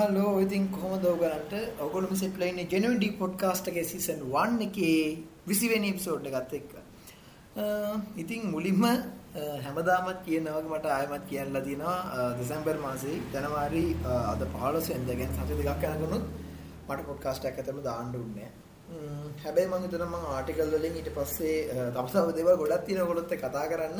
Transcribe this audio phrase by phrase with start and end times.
[0.00, 1.52] Hello ඉතින් කොහොමද ඔයගලන්ට
[1.84, 5.00] ඔයගොල්ලෝ මෙසේජ් ප්ලේ ඉන්නේ ජෙනුයින් ඩී පොඩ්කාස්ට් එකේ සීසන් 1 එකේ
[5.46, 6.72] 20 වෙනි එපිසෝඩ් එකත් එක්ක.
[8.16, 8.84] ඉතින් මුලින්ම
[9.64, 11.98] හැමදාමත් කියන වගේ මට ආයෙමත් කියන්නලා තියෙනවා
[12.38, 13.84] දෙසැම්බර් මාසේ ජනවාරි
[14.32, 16.26] අද 15 වෙනිදා ගැන සති දෙකක් යනකොනුත්
[16.88, 18.50] මට පොඩ්කාස්ට් එකක් ඇත්තටම දාන්න උන්නේ
[19.44, 21.56] හැබැයි මම හිතනවා මම ආටිකල් වලින් ඊට පස්සේ
[21.94, 23.98] තව තව දේවල් ගොඩක් තියෙනවා ඔයගොල්ලොත් එක්ක කතා කරන්න.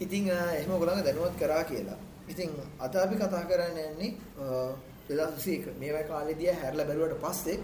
[0.00, 1.98] ඉතින් එහෙම ඔයගොල්ලන්ව දැනුවත් කරා කියලා.
[2.28, 4.12] ඉතින් අද අපි කතා කරන්න යන්නේ
[5.08, 7.58] 2021 මේ වගේ කාලෙදී හැරලා බැලුවට පස්සේ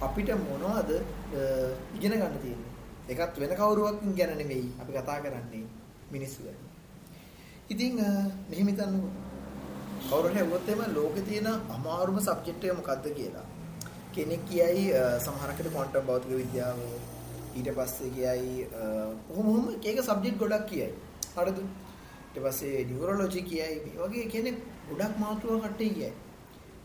[0.00, 0.90] අපිට මොනවද
[1.96, 2.72] ඉගෙන ගන්න තියෙන්නේ?
[3.08, 5.64] ඒකත් වෙන කවුරුවක්කින් ගැන නෙමෙයි අපි කතා කරන්නේ
[6.10, 6.58] මිනිස්සු ගැන.
[7.70, 7.94] ඉතින්
[8.50, 9.10] මෙහෙම හිතන්නකෝ.
[10.08, 13.46] කවුරුහරි ඇහුවොත් එම ලෝකේ තියෙන අමාරුම සබ්ජෙක්ට් එක මොකද්ද කියලා.
[14.12, 14.84] කෙනෙක් කියයි
[15.20, 16.78] සමහරකට ක්වොන්ටම් භෞතික විද්‍යාව
[17.56, 18.66] ඊට පස්සේ කියයි
[19.28, 20.90] කොහොම කොහොම එක එක සබ්ජෙක්ට් ගොඩක් කියයි.
[21.36, 21.58] හරිද?
[22.26, 24.54] ඊට පස්සේ නියුරොලොජි කියයි මේ වගේ කියන්නේ
[24.88, 26.12] ගොඩක් මාතෘකා කට්ටිය කියයි.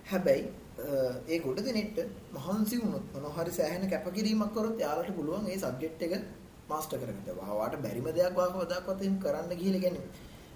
[0.07, 0.43] හැබැයි
[1.27, 1.97] ඒ ගොඩ දෙනෙට
[2.35, 6.13] මහන්සි වුණොත් මොනවා හරි සෑහෙන කැපකිරීමක් කරොත් යාළුවට පුළුවන් ඒ සබ්ජෙක්ට් එක
[6.69, 7.37] මාස්ටර් කරගන්න.
[7.39, 10.05] වාවාට බැරිම දෙයක් වාකවදාකවත් එහෙම කරන්න ගිහලා කියන්නේ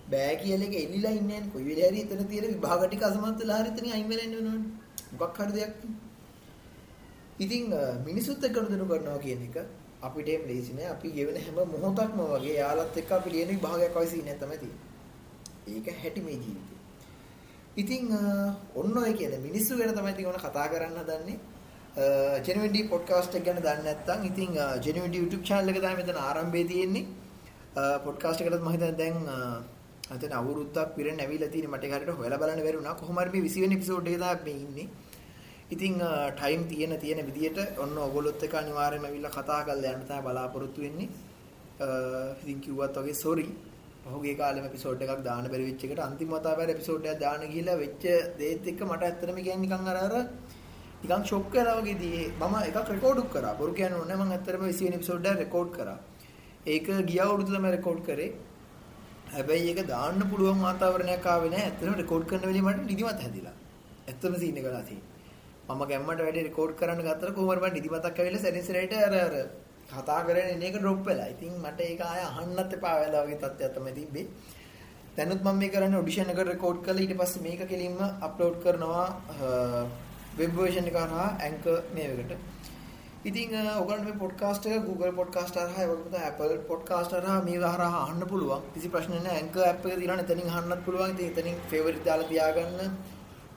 [0.08, 1.52] බෑ කියලා එක එල්ලිලා ඉන්නේ නැහැ.
[1.54, 4.60] කොයි වෙලේ හරි එතන තියෙන විභාග ටික අසමත් වෙලා හරි එතන අයින් වෙලා ඉන්න වෙනවනේ.
[5.14, 5.74] මොකක් හරි දෙයක්.
[7.40, 7.64] ඉතින්
[8.06, 9.58] මිනිසුත් එක්ක ගනුදෙනු කරනවා කියන එක
[10.02, 10.92] අපිට එම් ලේසි නෑ.
[10.96, 14.88] අපි ගෙවෙන හැම මොහොතක්ම වගේ යාළුවත් එක්ක අපි ලියන විභාගයක් වගේ සීනයක් තමයි තියෙන්නේ.
[15.70, 16.81] ඒක හැටි මේ ජීවිතේ.
[17.82, 18.04] ඉතින්
[18.82, 21.40] ඔන්න ඔය කියන මිනිස්සු ගැන තමයි ඉතින් ඕන කතා කරන්න හදන්නේ.
[22.46, 24.50] ජෙනුවින් ඩී පොඩ්කාස්ට් එක ගැන දන්නේ නැත්නම් ඉතින්
[24.86, 27.06] ජෙනුවින් ඩී YouTube channel එක තමයි මෙතන ආරම්භයේ තියෙන්නේ.
[28.06, 29.18] පොඩ්කාස්ට් එකටත් මම හිතන්නේ දැන්
[30.14, 33.00] අතන අවුරුද්දක් පිරෙන්න ඇවිල්ලා තියෙන්නේ මට ඒක හරියට හොයලා බලන්න බැරි වුණා.
[33.02, 34.88] කොහොම හරි මේ 20 වෙනි එපිසෝඩ් එකේ තමයි මේ ඉන්නේ.
[35.74, 35.94] ඉතින්
[36.38, 41.10] ටයිම් තියෙන තියෙන විදියට ඔන්න ඔයගොල්ලොත් එක්ක අනිවාර්යයෙන්ම ඇවිල්ලා කතා කරලා යන්න තමයි බලාපොරොත්තු වෙන්නේ.
[42.42, 43.48] ඉතින් කිව්වත් වගේ සෝරි.
[44.12, 48.04] පහුගිය කාලෙම එපිසෝඩ් එකක් දාන්න බැරි වෙච්ච එකට අන්තිම වතාවට එපිසෝඩ් එකක් දාන්න ගිහිල්ලා වෙච්ච
[48.38, 50.16] දේත් එක්ක මට ඇත්තටම කියන්නේ නිකන් අර අර
[51.04, 53.54] නිකන් ෂොක් වෙලා වගේදී මම එකක් රෙකෝඩ් කරා.
[53.56, 55.98] බොරු කියන්න ඕනේ මම ඇත්තටම 20 වෙනි එපිසෝඩ් එක රෙකෝඩ් කරා.
[56.66, 58.32] ඒක ගිය අවුරුද්ද තමයි රෙකෝඩ් කරේ.
[59.30, 61.70] හැබැයි ඒක දාන්න පුළුවන් වාතාවරණයක් ආවේ නැහැ.
[61.70, 63.56] ඇත්තටම රෙකෝඩ් කරන වෙලේ මට නිදිමත හැදිලා.
[64.08, 65.10] ඇත්තම සීන් එක වෙලා තියෙන්නේ.
[65.70, 69.36] මම ගැම්මට වැඩි රෙකෝඩ් කරන්න ගත්තට කොහොම හරි මට නිදිමතක් ඇවිල්ලා සැරින් සැරේට අර අර
[69.92, 71.30] කතා කරගෙන ඉන්න එක ඩ්‍රොප් වෙලා.
[71.34, 74.26] ඉතින් මට ඒක ආය අහන්නත් එපා වෙලා වගේ තත්ත්වයක් තමයි තිබ්බේ.
[75.18, 79.06] දැනුත් මම මේ කරන්නේ ඔඩිෂන් එක රෙකෝඩ් කරලා ඊට පස්සේ මේක කෙලින්ම අප්ලෝඩ් කරනවා
[80.40, 82.32] වෙබ් version එක හරහා Anchor මේකට.
[83.30, 83.50] ඉතින්
[83.80, 88.24] ඔයගොල්ලන්ට මේ පොඩ්කාස්ට් එක Google පොඩ්කාස්ට් හරහා ඒ වගේම Apple පොඩ්කාස්ට් හරහා මේව හරහා අහන්න
[88.32, 88.62] පුළුවන්.
[88.74, 89.42] කිසි ප්‍රශ්නයක් නැහැ.
[89.44, 91.12] Anchor app එක තියෙනවනේ එතනින් අහන්නත් පුළුවන්.
[91.16, 92.94] ඉතින් එතනින් favorite දාලා තියාගන්න.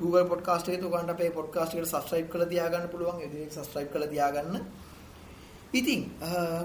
[0.00, 3.22] Google podcast එකේ උගන්ට අපේ podcast එකට subscribe කරලා තියාගන්න පුළුවන්.
[3.22, 4.54] ඒ විදිහට subscribe කරලා තියාගන්න.
[5.74, 6.00] ඉතින්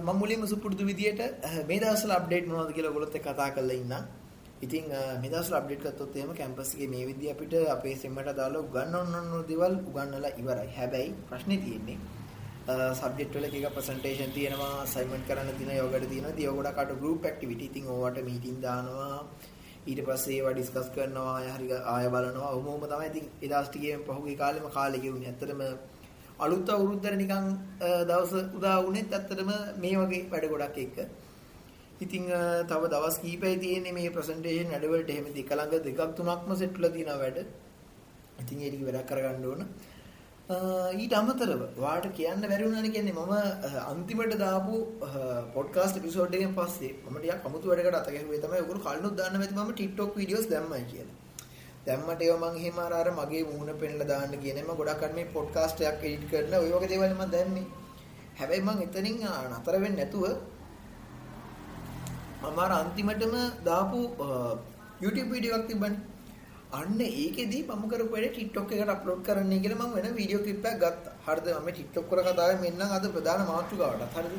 [0.05, 1.21] මම මුලින්ම සුපුරුදු විදියට
[1.67, 4.05] මේ දවස්වල අප්ඩේට් මොනවද කියලා ඔයගොල්ලොත් එක්ක කතා කරලා ඉන්නම්.
[4.65, 4.85] ඉතින්
[5.21, 9.45] මේ දවස්වල අප්ඩේට් කරතොත් එහෙම කැම්පස් එකේ මේ විදිය අපිට අපේ සෙම්මට දාලා උගන්වන්න ඕන
[9.49, 10.69] දේවල් උගන්වලා ඉවරයි.
[10.77, 11.97] හැබැයි ප්‍රශ්නේ තියෙන්නේ
[12.99, 16.33] සබ්ජෙක්ට් වල එක ප්‍රසන්ටේෂන් තියෙනවා, අසයින්මන්ට් කරන්න තියෙනවා, යෝගට තියෙනවා.
[16.35, 19.15] ඉතින් ඔයගොඩ කාට ගෲප් ඇක්ටිවිටි ඉතින් ඕවට මීටින් දානවා.
[19.89, 22.51] ඊට පස්සේ ඒවා ඩිස්කස් කරනවා ආය හරි ආය බලනවා.
[22.57, 25.31] ඔහොම තමයි ඉතින් එදාස් ටිකේ පහුගිය කාලෙම කාලේ ගෙවුනේ.
[25.31, 25.61] ඇත්තටම
[26.39, 27.47] අලුත් අවුරුද්දට නිකන්
[28.07, 30.97] දවස් උදා වුණෙත් ඇත්තටම මේ වගේ වැඩ ගොඩක් එක්ක.
[32.01, 32.25] ඉතින්
[32.65, 37.19] තව දවස් කීපයි තියෙන්නේ මේ ප්‍රසන්ටේෂන් වැඩවලට එහෙම දෙක ළඟ දෙකක් තුනක්ම සෙට් වෙලා තියෙනවා
[37.19, 37.39] වැඩ.
[38.41, 39.61] ඉතින් ඒක වැඩක් කරගන්න ඕන.
[40.97, 43.33] ඊට අමතරව වාට කියන්න බැරි වුණානේ කියන්නේ මම
[43.85, 44.75] අන්තිමට දාපු
[45.53, 49.55] පොඩ්කාස්ට් එපිසෝඩ් එකෙන් පස්සේ මම ටිකක් අමුතු වැඩකට අත ගැහුවේ තමයි ඔයගොල්ලෝ කලිනුත් දාන්න බැරි
[49.55, 51.17] මම TikTok වීඩියෝස් දැම්මයි කියලා.
[51.89, 55.31] දැම්මට ඒව මං එහෙම අර අර මගේ මූණ පෙන්ලා දාන්න කියන්නේ මම ගොඩක් අර මේ
[55.35, 57.65] පොඩ්කාස්ට් එකක් එඩිට් කරන ඔය වගේ දේවල් මම දැම්මේ.
[58.39, 59.17] හැබැයි මං එතනින්
[59.53, 60.25] නතර වෙන්නේ නැතුව
[62.43, 63.35] මම අර අන්තිමටම
[63.67, 63.99] දාපු
[65.03, 65.99] YouTube වීඩියෝ එකක් තිබ්බනේ.
[66.79, 70.79] අන්න ඒකෙදී මම කරපු වැඩේ TikTok එකට අප්ලෝඩ් කරන්නයි කියලා මම වෙන වීඩියෝ ක්ලිප් එකක්
[70.83, 71.13] ගත්තා.
[71.25, 71.47] හරිද?
[71.59, 74.17] මම TikTok කර කතාවේ මෙන්න අද ප්‍රධාන මාතෘකාවට.
[74.17, 74.35] හරිද?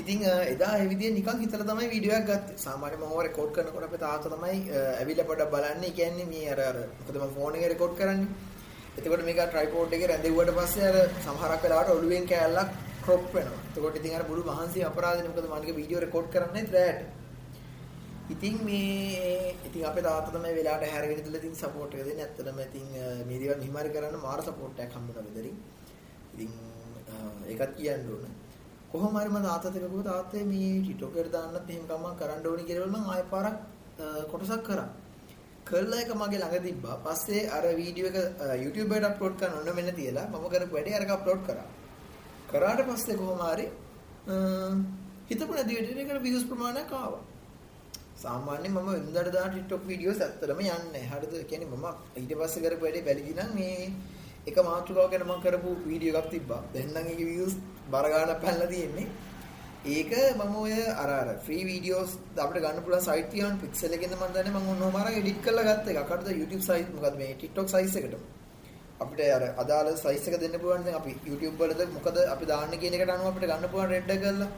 [0.00, 0.20] ඉතින්
[0.54, 2.58] එදා ඒ විදිහ නිකන් හිතලා තමයි වීඩියෝ එකක් ගත්තේ.
[2.66, 4.58] සාමාන්‍යයෙන් මම රෙකෝඩ් කරනකොට අපේ තාත්තා තමයි
[5.00, 5.96] ඇවිල්ලා පොඩක් බලන්නේ.
[5.98, 8.28] කියන්නේ මේ අර අර මොකද මම ෆෝන් එකේ රෙකෝඩ් කරන්නේ.
[8.98, 10.96] එතකොට මේක ට්‍රයිපෝඩ් එකේ රැඳෙව්වට පස්සේ අර
[11.26, 12.70] සමහරක් වෙලාවට ඔළුවෙන් කෑල්ලක්
[13.04, 13.60] ක්‍රොප් වෙනවා.
[13.70, 17.00] එතකොට ඉතින් අර බුළු මහන්සිය අපරාධනේ මොකද මම වීඩියෝ රෙකෝඩ් කරන්නේ රැට.
[18.34, 22.26] ඉතින් මේ ඉතින් අපේ තාත්තා තමයි වෙලාවට හැරගෙන ඉඳලා ඉතින් සපෝට් එක දෙන්නේ.
[22.26, 22.86] ඇත්තටම ඉතින්
[23.28, 25.56] මේ දේවල් හිමාරි කරන්න මාර සපෝට් එකක් හම්බුණා මෙතනින්.
[26.34, 26.50] ඉතින්
[27.52, 28.37] ඒකත් කියන්න ඕන.
[28.92, 32.90] කොහොම හරි මම තාත්තට කිව්වා තාත්තේ මේ ටිටොක් එකට දාන්නත් එහෙම ගමන් කරන්න ඕනි කියලා
[32.94, 33.56] මම ආයෙ පාරක්
[34.30, 34.88] කොටසක් කරා.
[35.68, 36.96] කළා එක මගේ ළඟ තිබ්බා.
[37.04, 38.16] පස්සේ අර වීඩියෝ එක
[38.64, 41.66] YouTube එකට අප්ලෝඩ් කරන්න ඕන මෙන්න තියලා මම කරපු වැඩේ අරක අප්ලෝඩ් කරා.
[42.50, 43.66] කරාට පස්සේ කොහොම හරි
[45.30, 47.24] හිතපු නැති විදිහට ඒකට views ප්‍රමාණයක් ආවා.
[48.22, 51.08] සාමාන්‍යයෙන් මම වෙනදාට දාන TikTok වීඩියෝස් ඇත්තටම යන්නේ නැහැ.
[51.12, 51.34] හරිද?
[51.50, 51.86] කියන්නේ මම
[52.18, 53.92] ඊට පස්සේ කරපු වැඩේ බැලිදි නම් මේ
[54.46, 56.62] එක මාතෘකාව ගැන මම කරපු වීඩියෝ එකක් තිබ්බා.
[56.74, 57.54] දැන් නම් ඒකේ views
[57.92, 59.06] බර ගන්න පැනලා තියෙන්නේ.
[59.86, 62.10] ඒක මම ඔය අර අර ෆ්‍රී වීඩියෝස්
[62.44, 65.86] අපිට ගන්න පුළුවන් සයිට් තියෙනවා පික්සල් එකෙන්ද මම දන්නේ මම ඔන්නෝම අරන් එඩිට් කරලා ගත්ත
[65.92, 65.98] එක.
[66.02, 68.14] අකට YouTube සයිස් මොකද මේ TikTok සයිස් එකට.
[69.02, 72.94] අපිට අර අදාළ සයිස් එක දෙන්න පුළුවන් දැන් අපි YouTube වලද මොකද අපි දාන්න කියන
[72.98, 74.50] එකට අනුව අපිට ගන්න පුළුවන් රෙඩ් කරලා.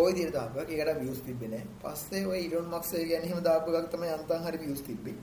[0.00, 0.66] ওই විදිහට දාපුවා.
[0.72, 1.68] ඒකට views තිබ්බේ නැහැ.
[1.82, 5.16] පස්සේ ඔය Elon Musk ගැන එහෙම දාපු එකක් තමයි අන්තම් හරි views තිබ්බේ.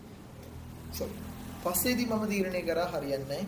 [0.99, 1.32] sorry
[1.65, 3.45] පස්සේදී මම තීරණය කරා හරියන්නේ නැහැ.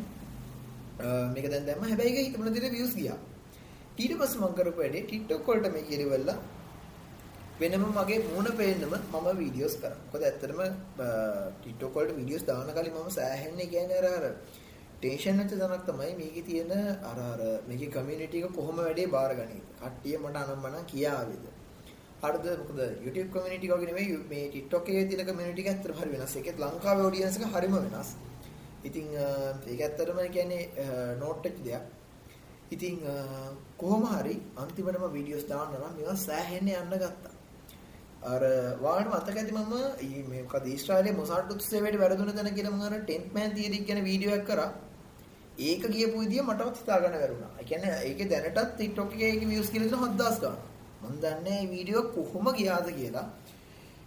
[1.34, 3.18] මේක දැන් දැම්ම හැබැයි ඒක හිතමුණ දිහේ views ගියා.
[4.02, 6.38] ඊට පස්සේ මම කරපු වැඩේ TikTok වලට මේ කිරිවලා
[7.60, 9.98] වෙනම මගේ මූණ පේන්නම මම වීඩියෝස් කරා.
[10.12, 10.62] මොකද ඇත්තටම
[11.64, 14.26] TikTok වලට වීඩියෝස් දාන කලින් මම සෑහෙන්නේ කියන්නේ අර අර
[15.00, 16.72] ටෙන්ෂන් නැති තැනක් තමයි මේකේ තියෙන
[17.12, 19.62] අර අර මේකේ කමියුනිටි එක කොහොම වැඩේ බාරගන්නේ.
[19.82, 21.46] කට්ටිය මට අනම්මනම් කියාවේද.
[22.28, 22.46] හරිද?
[22.62, 26.36] මොකද YouTube කමියුනිටි එක වගේ නෙමෙයි මේ TikTok එකේ තියෙන කමියුනිටි එක ඇත්තටම හරි වෙනස්.
[26.40, 28.10] ඒකෙත් ලංකාවේ ඔඩියන්ස් එක හරිම වෙනස්.
[28.88, 29.08] ඉතින්
[29.72, 30.64] ඒක ඇත්තටම කියන්නේ
[31.22, 31.86] නෝට් එක දෙයක්.
[32.72, 33.00] ඉතින්
[33.78, 37.34] කොහොම හරි අන්තිමටම වීඩියෝස් දාන්න නම් මේවා සෑහෙන්න යන්න ගත්තා.
[38.34, 38.42] අර
[38.86, 39.74] වාහන මතක ඇති මම
[40.30, 44.38] මේ මොකද ඊශ්‍රායලයේ මොසාඩ් උත්සවයට වැරදුන තැන කියලා මම අර 10th man theory ගැන වීඩියෝ
[44.40, 44.70] එකක් කරා.
[45.60, 47.52] ඒක ගියපු විදිය මටවත් හිතා ගන්න බැරුණා.
[47.60, 50.75] ඒ කියන්නේ ඒකේ දැනටත් TikTok එකේ ඒකේ views කියලා දෙන 7000 ගන්න.
[51.06, 53.26] මම දන්නේ මේ වීඩියෝ කොහොම ගියාද කියලා.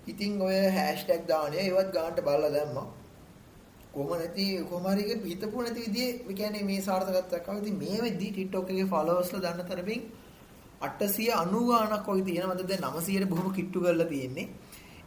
[0.07, 2.87] ඉතින් ඔය hashtag දාන්නේ ඒවත් ගන්නට බලලා දැම්මා.
[3.93, 7.63] කොහොම නැති කොහොම හරි එක හිතපු නැති විදිහේ කියන්නේ මේ සාර්ථකත්වයක් ආවා.
[7.63, 10.03] ඉතින් මේ වෙද්දි TikTok එකේ followers ලා දන්න තරමින්
[10.83, 14.49] 890 ගාණක් වගේ තියෙනවද දැන් 900ට බොහොම කිට්ටු කරලා තියෙන්නේ.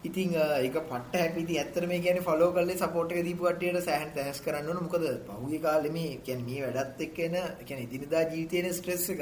[0.04, 4.12] ඉතින් ඒක පට්ට හැපි ඉතින් ඇත්තට මේ කියන්නේ ෆලෝ කරලා සපෝට් එක දීපු කට්ටියට සෑහෙන
[4.12, 8.74] තෑස් කරන්න ඕන මොකද පහුගිය කාලේ මේ කියන්නේ මේ වැඩත් එක්ක එන කියන්නේ ඉදිනදා ජීවිතයේ
[8.74, 9.22] ස්ට්‍රෙස් එක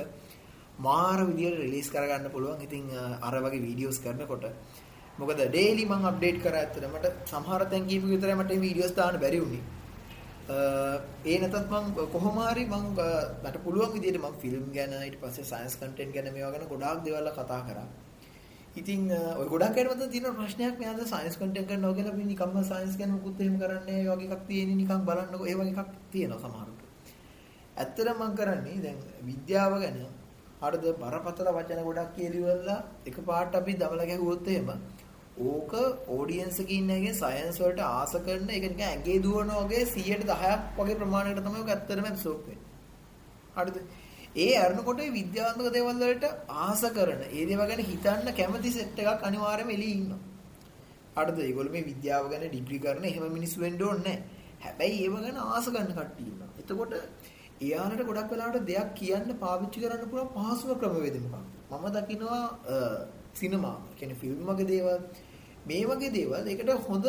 [0.80, 2.62] මාර විදියට රිලීස් කරගන්න පුළුවන්.
[2.68, 2.86] ඉතින්
[3.28, 4.46] අර වගේ වීඩියෝස් කරනකොට.
[5.20, 9.20] මොකද ඩේලි මම අප්ඩේට් කරා ඇත්තට මට සමහර තැන් කීප විතරයි මට මේ වීඩියෝස් දාන්න
[9.24, 9.64] බැරි වුණේ
[11.26, 12.86] ඒ නැතත් මම කොහොම හරි මම
[13.44, 17.30] මට පුළුවන් විදියට මම ෆිල්ම් ගැන ඊට පස්සේ සයන්ස් කන්ටෙන්ට් ගැන මේවා ගැන ගොඩාක් දේවල්
[17.32, 17.88] කතා කරා.
[18.76, 22.98] ඉතින් ඔය ගොඩක් අයට මත තියෙන ප්‍රශ්නයක් මෙයාද සයන්ස් කන්ටෙන්ට් කරනවා කියලා අපි නිකම්ම සයන්ස්
[23.00, 25.44] ගැන මුකුත් එහෙම කරන්නේ ඒ වගේ එකක් තියෙන්නේ නිකන් බලන්නකො.
[25.46, 26.82] ඒ වගේ එකක් තියෙනවා සමහරවිට.
[27.82, 30.00] ඇත්තටම මම කරන්නේ දැන් විද්‍යාව ගැන
[30.62, 34.72] හරිද බරපතල වචන ගොඩක් කියලිවලා එකපාරට අපි දමල ගැහුවොත් එහෙම
[35.44, 35.74] ඕක
[36.10, 40.98] ඔඩියන්ස් එකේ ඉන්න එකේ සයන්ස් වලට ආස කරන ඒක නිකන් ඇඟේ දුවන වගේ 110ක් වගේ
[40.98, 42.66] ප්‍රමාණයකට තමයි ඔක ඇත්තටම ඇබ්සෝබ් වෙන්නේ.
[43.58, 43.78] හරිද?
[44.38, 46.34] ඒ අරනකොට විද්‍යාත්මක දේවල් වලට
[46.64, 50.20] ආස කරන ඒ දේවල් ගැන හිතන්න කැමති සෙට් එකක් අනිවාර්යයෙන්ම එළියේ ඉන්නවා.
[51.18, 51.40] හරිද?
[51.40, 54.38] ඒගොල්ලෝ මේ විද්‍යාව ගැන ඩිග්‍රී කරන එහෙම මිනිස්සු වෙන්න ඕනේ නැහැ.
[54.62, 56.50] හැබැයි ඒව ගැන ආස ගන්න කට්ටිය ඉන්නවා.
[56.60, 56.94] එතකොට
[57.62, 61.48] එයාලට ගොඩක් වෙලාවට දෙයක් කියන්න පාවිච්චි කරන්න පුළුවන් පහසුම ක්‍රමවේද මොකක්ද?
[61.72, 62.44] මම දකිනවා
[63.34, 65.00] සිනමා, කියන්නේ ෆිල්ම් වගේ දේවල්
[65.68, 67.06] මේ වගේ දේවල් ඒකට හොඳ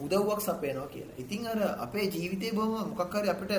[0.00, 1.18] උදව්වක් සපයනවා කියලා.
[1.18, 3.52] ඉතින් අර අපේ ජීවිතේ බොහොම මොකක් හරි අපිට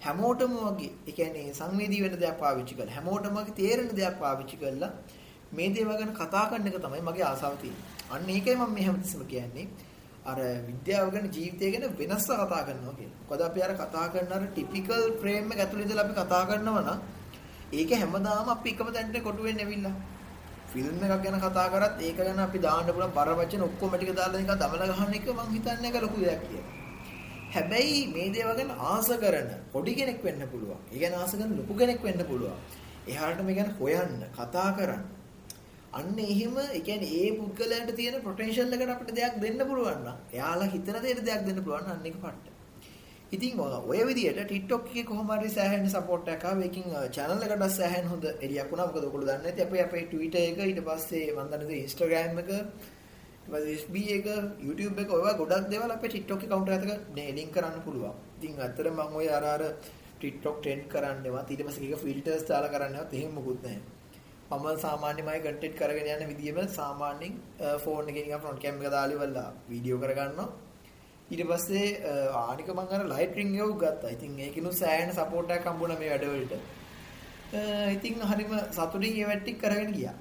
[0.00, 4.92] හැමෝටම වගේ ඒ කියන්නේ සංවේදී වෙන දෙයක් පාවිච්චි කරලා හැමෝටම වගේ තේරෙන දෙයක් පාවිච්චි කරලා
[5.52, 7.84] මේ දේවල් ගැන කතා කරන එක තමයි මගේ ආසාව තියෙන්නේ.
[8.10, 9.66] අන්න ඒකයි මම මේ හැමතිස්සම කියන්නේ.
[10.30, 10.38] අර
[10.68, 13.16] විද්‍යාව ගැන ජීවිතය ගැන වෙනස්ව කතා කරනවා කියන්නේ.
[13.28, 17.00] මොකද අපි අර කතා කරන අර ටිපිකල් ෆ්‍රේම් එක ඇතුළේ ඉඳලා අපි කතා කරනවා නම්
[17.72, 19.94] ඒක හැමදාම අපි එකම තැනට කොටු වෙන්නේ නැවිලා.
[20.72, 24.40] ෆිල්ම් එකක් ගැන කතා කරත් ඒක ගැන අපි දාන්න පුළුවන් බර වචන ඔක්කොම ටික දාලා
[24.40, 26.72] නිකන් දමල ගහන එක මම හිතන්නේ ඒක ලොකු දෙයක් කියලා.
[27.54, 30.80] හැබැයි මේ දේවල් ගැන ආස කරන පොඩි කෙනෙක් වෙන්න පුළුවන්.
[30.92, 32.58] ඒ ගැන ආස කරන ලොකු කෙනෙක් වෙන්න පුළුවන්.
[33.06, 35.02] එහාට මේ ගැන හොයන්න, කතා කරන්න.
[35.92, 40.68] අන්න එහෙම ඒ කියන්නේ ඒ පුද්ගලයාට තියෙන පොටෙන්ෂල් එකට අපිට දෙයක් දෙන්න පුළුවන් නම් එයාලා
[40.74, 42.52] හිතන දෙයට දෙයක් දෙන්න පුළුවන් අන්න ඒක පට්ට.
[43.32, 46.66] ඉතින් ඔය විදිහට TikTok එකේ කොහොම හරි සෑහෙන සපෝට් එකක් ආවා.
[46.68, 48.86] ඒකින් channel එකට සෑහෙන හොඳ එළියක් වුණා.
[48.86, 52.50] මොකද ඔයගොල්ලෝ දන්නේ නැති අපේ අපේ Twitter එක ඊට පස්සේ මම දන්නේ Instagram එක
[53.80, 54.26] FB එක
[54.60, 58.16] YouTube එක ඔයවා ගොඩක් දේවල් අපේ TikTok account එකකට නේ ලින්ක් කරන්න පුළුවන්.
[58.38, 59.62] ඉතින් අතර මම ඔය අර අර
[60.20, 63.95] TikTok trend කරන්නවත් ඊට පස්සේ එක filters දාලා කරන්නවත් එහෙම මොකුත් නැහැ.
[64.48, 67.32] මම සාමාන්‍යයෙන් මගේ content කරගෙන යන විදියම සාමාන්‍යයෙන්
[67.84, 70.48] ෆෝන් එකේ නිකන් front cam එක දාලා ඉවරලා වීඩියෝ කරගන්නවා.
[71.30, 71.86] ඊට පස්සේ
[72.42, 74.14] ආනික මම අර Lightroom එක ගත්තා.
[74.16, 76.54] ඉතින් ඒකිනු සෑහෙන support එකක් හම්බුණා මේ වැඩවලට.
[77.96, 80.16] ඉතින් හරිම සතුටින් ඒ වැට්ටික් කරගෙන ගියා.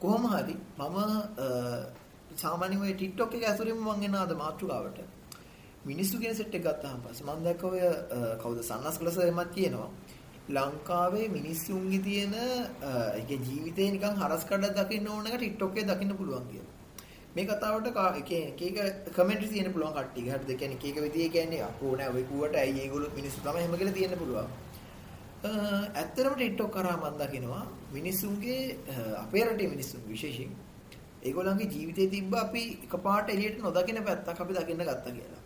[0.00, 0.96] කොහොම හරි මම
[2.36, 4.98] සාමාන්‍යයෙන් ඔය TikTok එක ඇසුරින්ම මම එන ආද මාතෘකාවට
[5.84, 7.80] මිනිස්සු කියන සෙට් එක ගත්තාම පස්සේ මම දැක්ක ඔය
[8.42, 9.90] කවුද සන්නස් ක්ලස් එමත් කියනවා
[10.48, 16.46] ලංකාවේ මිනිස්සුන්ගේ තියෙන ඒකේ ජීවිතේ නිකන් හරස් කඩක් දකින්න ඕන එක TikTok එකේ දකින්න පුළුවන්
[16.50, 16.74] කියලා.
[17.34, 17.86] මේ කතාවට
[18.20, 18.30] එක
[18.62, 18.76] එක
[19.16, 20.30] කමෙන්ට්ස් තියෙන පුළුවන් කට්ටිය.
[20.30, 20.50] හරිද?
[20.58, 23.96] කියන්නේ එක එක විදිහේ කියන්නේ අපෝ නෑ ඔය කුවට ඇයි ඒගොල්ලෝ මිනිස්සු තමයි එහෙම කියලා
[23.98, 24.48] තියෙන්න පුළුවන්.
[25.94, 28.60] ඇත්තටම TikTok කරා මම දකිනවා මිනිස්සුන්ගේ
[29.22, 30.52] අපේ රටේ මිනිස්සු විශේෂයෙන්
[31.22, 35.42] ඒගොල්ලන්ගේ ජීවිතේ තිබ්බ අපි එකපාරට එළියට නොදකින පැත්තක් අපි දකින්න ගත්තා කියලා.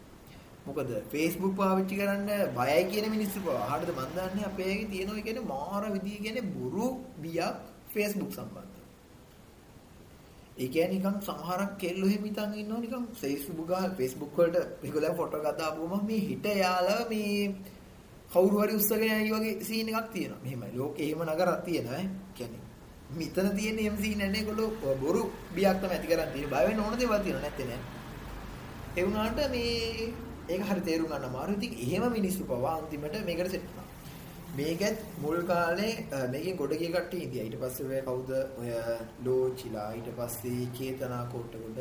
[0.66, 3.68] මොකද Facebook පාවිච්චි කරන්න බයයි කියන මිනිස්සු පවා.
[3.70, 6.86] හරිද මන් දන්නේ අපේ තියෙනවා කියන්නේ මාර විදිය කියන්නේ බොරු
[7.22, 7.56] බියක්
[7.94, 8.76] Facebook සම්බන්ධ.
[10.62, 15.44] ඒ කියන්නේ නිකන් සමහරක් කෙල්ලෝ එහෙම හිතන් ඉන්නවා නිකන් Facebook ගහ Facebook වලට ඒගොල්ලෝ ෆොටෝ
[15.44, 17.36] ගදාපුවම මේ හිට යාලා මේ
[18.32, 20.42] කවුරු හරි උස්සගෙන යයි වගේ සීන් එකක් තියෙනවා.
[20.44, 20.72] මෙහෙමයි.
[20.80, 22.08] ලෝකේ එහෙම නගරක් තියෙනවා ඈ.
[22.36, 22.62] කියන්නේ
[23.18, 25.22] මෙතන තියෙන එහෙම සීන් නැහැ ඒගොල්ලෝ බොරු
[25.54, 26.52] බියක් තමයි ඇති කරන් තියෙන්නේ.
[26.54, 27.80] බය වෙන්න ඕන දේවල් තියෙනවා නැත්තේ නෑ.
[28.96, 30.12] ඒ වුණාට මේ
[30.50, 31.56] ඒක හරි තේරුම් ගන්න අමාරුයි.
[31.60, 33.86] ඉතින් එහෙම මිනිස්සු පවා අන්තිමට මේකට සෙට් වුණා.
[34.58, 35.92] මේකත් මුල් කාලේ
[36.34, 37.46] මේකෙන් ගොඩ ගිය කට්ටිය ඉඳියා.
[37.48, 38.30] ඊට පස්සේ ඔය කවුද
[38.60, 38.70] ඔය
[39.24, 41.78] ලෝචිලා ඊට පස්සේ චේතනා කොට්ටගොඩ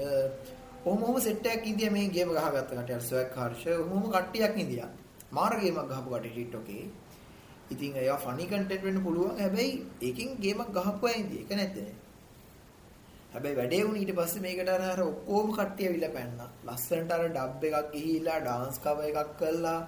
[0.86, 3.00] ඔහොම ඔහොම සෙට් එකක් ඉඳියා මේ ගේම ගහගත්ත කට්ටිය.
[3.10, 4.90] ස්වැග් හර්ෂ ඔහොම කට්ටියක් ඉඳියා.
[5.32, 6.86] මාර ගේමක් ගහපු කට්ටිය TikTok එකේ.
[7.74, 9.34] ඉතින් ඒවා ෆනි කන්ටෙන්ට් වෙන්න පුළුවන්.
[9.40, 11.42] හැබැයි ඒකෙන් ගේමක් ගහපු අය ඉඳී.
[11.42, 11.98] ඒක නැත්තේ නෑ.
[13.34, 16.48] හැබැයි වැඩේ වුණ ඊට පස්සේ මේකට අර අර ඔක්කොම කට්ටිය අවිලා පැන්නා.
[16.68, 19.80] ලස්සනට අර ඩබ් එකක් ගිහිලා ඩාන්ස් කවර් එකක් කළා.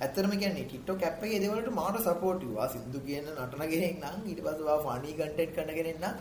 [0.00, 2.54] ඇත්තටම කියන්නේ TikTok app එකේ ඒ දේවල්ට මාර සපෝටිව්.
[2.62, 6.16] ආ සින්දු කියන නටන කෙනෙක් නම් ඊට පස්සේ වා ෆනි කන්ටෙන්ට් කරන කෙනෙක් නම්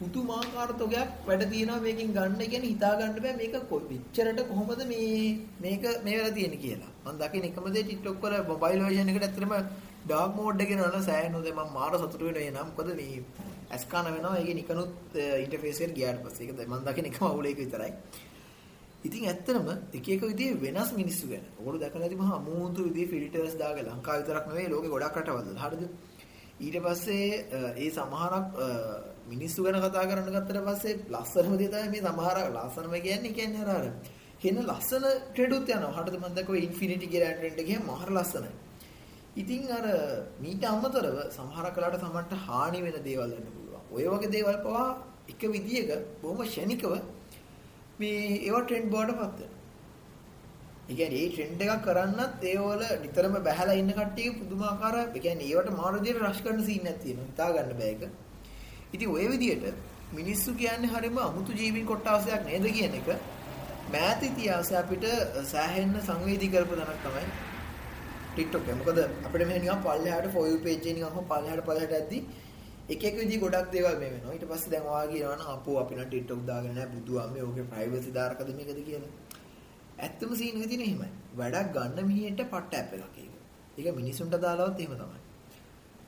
[0.00, 3.56] පුදුමාකාර තොගයක් වැඩ තියෙනවා මේකෙන් ගන්න කියන්නේ හිතා ගන්න බෑ මේක
[3.90, 6.92] පිච්චරට කොහොමද මේ මේක මේ වෙලා තියෙන්නේ කියලා.
[7.04, 9.54] මම දකින එකම දේ TikTok වල මොබයිල් version එකට ඇත්තටම
[10.04, 13.22] ඩාර්ක් මෝඩ් එකේ නන සෑහෙන උදේ මම මාර සතුටු වෙනවා එනම් මොකද මේ
[13.70, 17.92] ඇස්කාන වෙනවා ඒකේ නිකනුත් ඉන්ටර්ෆේස් එකට ගියාට පස්සේ ඒක මම දකින එකම අවුල ඒක විතරයි.
[19.04, 21.44] ඉතින් ඇත්තටම එක එක විදිහේ වෙනස් මිනිස්සු ගැන.
[21.58, 25.82] ඔයගොල්ලෝ දැකලා ඇති මහා අමුතු විදිහේ ෆිල්ටර්ස් දාගෙන ලංකාව විතරක් නෙවෙයි ලෝකේ ගොඩක් රටවල් හරිද?
[26.60, 27.28] ඊට පස්සේ
[27.76, 28.48] ඒ සමහරක්
[29.28, 33.70] මිනිස්සු ගැන කතා කරන්න ගත්තට පස්සේ ලස්සනම දේ තමයි මේ සමහර ලස්සනම කියන්නේ කියන්නේ අර
[33.76, 33.86] අර
[34.42, 35.94] කියන ලස්සන ට්‍රෙඩුත් යනවා.
[35.96, 38.52] හරිද මම දැක්කෝ ඉන්ෆිනිටි කියලා ට්‍රෙන්ඩ් එක ගියාම මහර ලස්සනයි.
[39.34, 39.86] ඉතින් අර
[40.40, 43.82] මීට අමතරව සමහර කලාට සමන්ට හානි වෙන දේවල් වෙන්න පුළුවන්.
[43.90, 44.86] ඔය වගේ දේවල් පවා
[45.28, 45.90] එක විදියක
[46.22, 46.92] බොහොම ෂණිකව
[47.98, 49.60] මේ ඒවා ට්‍රෙන්ඩ් බවට පත් වෙනවා.
[50.88, 55.72] ඒ කියන්නේ මේ ට්‍රෙන්ඩ් එකක් කරන්නත් ඒවල නිතරම බැහැලා ඉන්න කට්ටිය පුදුමාකාර ඒ කියන්නේ ඒවට
[55.72, 57.30] මාරු විදියට රෂ් කරන සීන් එකක් තියෙනවා.
[57.30, 58.02] හිතා ගන්න බෑ ඒක.
[58.92, 59.64] ඉතින් ওই විදියට
[60.12, 63.08] මිනිස්සු කියන්නේ හරියම අමුතු ජීවීන් කොටාසයක් නේද කියන එක
[63.88, 65.08] මෑත ඉතිහාසය අපිට
[65.46, 67.51] සෑහෙන්න සංවේදී කරපු තැනක් තමයි
[68.36, 68.76] TikTok එක.
[68.80, 72.18] මොකද අපිට මෙහෙ නිකන් පල්ලෙහාට for you page එකේ නිකන් පල්ලෙහාට පල්ලෙහාට ඇද්දි
[72.88, 74.34] එක එක විදිහ ගොඩක් දේවල් මේ වෙනවා.
[74.36, 77.66] ඊට පස්සේ දැන් ඔයා කියනවා නම් අපෝ අපි නම් TikTok දාගෙන නැහැ බුදු අම්මේ ඕකේ
[77.72, 79.12] ප්‍රයිවසි දාරකද මේකද කියලා.
[79.98, 81.10] ඇත්තම සීන් එක තියෙන එහෙමයි.
[81.40, 83.34] වැඩක් ගන්න මිනිහෙන්ට පට්ට ඇප් එකක් ඒක.
[83.78, 85.20] ඒක මිනිසුන්ට දාලවත් එහෙම තමයි.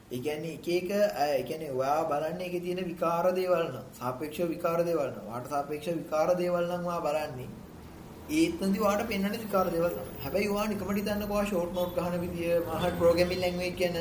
[0.06, 4.80] ඒ කියන්නේ එක එක ඒ කියන්නේ ඔයා බලන්නේ ඒකේ තියෙන විකාර දේවල් නම් සාපේක්ෂව විකාර
[4.88, 7.48] දේවල් නම් වාට සාපේක්ෂව විකාර දේවල් නම් ඔයා බලන්නේ
[8.30, 10.16] ඒත්නදි වාට පෙන්වන්නේ විකාර දේවල් තමයි.
[10.24, 13.96] හැබැයි ඔයා නිකමට හිතන්නකෝ ඔයා ෂෝට් නෝට් ගහන විදිය, මහත් ප්‍රෝග්‍රෑමින් ලැන්ග්වේජ් ගැන,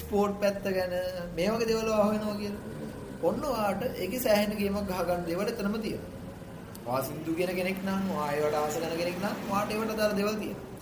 [0.00, 0.94] ස්පෝර්ට් පැත්ත ගැන
[1.36, 2.62] මේ වගේ දේවල් ඔයා හොයනවා කියලා.
[3.28, 6.10] ඔන්න ඔයාට ඒකේ සෑහෙන ගේමක් ගහ ගන්න දේවල් එතනම තියෙනවා.
[6.86, 10.40] ඔයා සින්දු කියන කෙනෙක් නම්, ඔයා ඒවට ආස කරන කෙනෙක් නම්, ඔයාට ඒවට අදාළ දේවල්
[10.42, 10.72] තියෙනවා.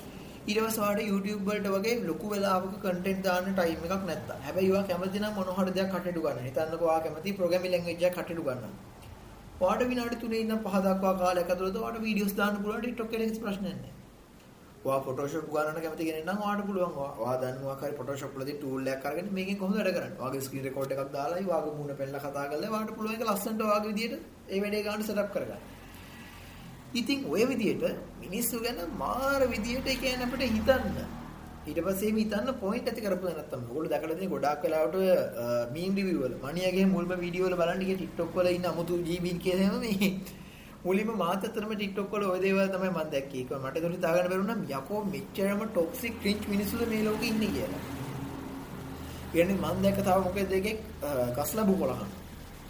[0.46, 4.38] ඊට පස්සේ ඔයාලට YouTube වලට වගේ ලොකු වෙලාවක කන්ටෙන්ට් දාන්න ටයිම් එකක් නැත්තා.
[4.46, 6.46] හැබැයි ඔයා කැමති නම් මොන හරි දෙයක් කටයුතු ගන්න.
[6.46, 8.72] හිතන්නකෝ ඔයා කැමති ප්‍රෝග්‍රෑමින් ලැන්ග්වේජ් එකක් කටයුතු ගන්න.
[9.62, 13.42] ඔයාට විනාඩි 3 ඉඳන් 5 දක්වා කාලයක් ඇතුළත ඔයාට වීඩියෝස් දාන්න පුළුවන් TikTok එකේ කිසි
[13.44, 13.92] ප්‍රශ්නයක් නැහැ.
[14.86, 16.96] ඔයා Photoshop ගන්නට කැමති කෙනෙක් නම් ඔයාට පුළුවන්.
[17.22, 20.18] ඔයා දන්නවා කරේ Photoshop වලදී tool එකක් අරගෙන මේකෙන් කොහොමද වැඩ කරන්නේ?
[20.22, 23.92] ඔයාගේ screen record එකක් දාලායි ඔයාගේ මූණ පෙන්නලා කතා කරලා ඔයාට පුළුවන් ඒක ලස්සනට ඔයාගේ
[23.92, 24.14] විදියට
[24.54, 25.62] ඒ වැඩේ ගන්න setup කරගන්න.
[27.00, 27.84] ඉතින් ඔය විදියට
[28.24, 31.21] මිනිස්සු ගැන මාර විදියට ඒ කියන්නේ අපිට හිතන්න.
[31.62, 34.96] ඊට පස්සේ මේ හිතන්න පොයින්ට් ඇති කරපුවා නැත්තම් ඔයගොල්ලෝ දැකලා තියෙන ගොඩාක් වෙලාවට
[35.74, 39.76] මීම් රිවිව් වල මණියගේ මුල්ම වීඩියෝ වල බලන්න ගිය TikTok වල ඉන්න අමුතු ජීබීන් කියනම
[39.84, 40.08] මේ
[40.84, 43.42] මුලින්ම මාත් අතරම TikTok වල ওই දේවල් තමයි මම දැක්කේ.
[43.42, 47.82] ඒක මට ඒක හිතාගන්න බැරුණා යකෝ මෙච්චරම ටොක්සික් ක්‍රින්ජ් මිනිස්සුද මේ ලෝකේ ඉන්නේ කියලා.
[49.32, 50.78] කියන්නේ මම දැක්ක තව මොකද එකෙක්
[51.38, 52.10] ගස්ලා බුකොලහන.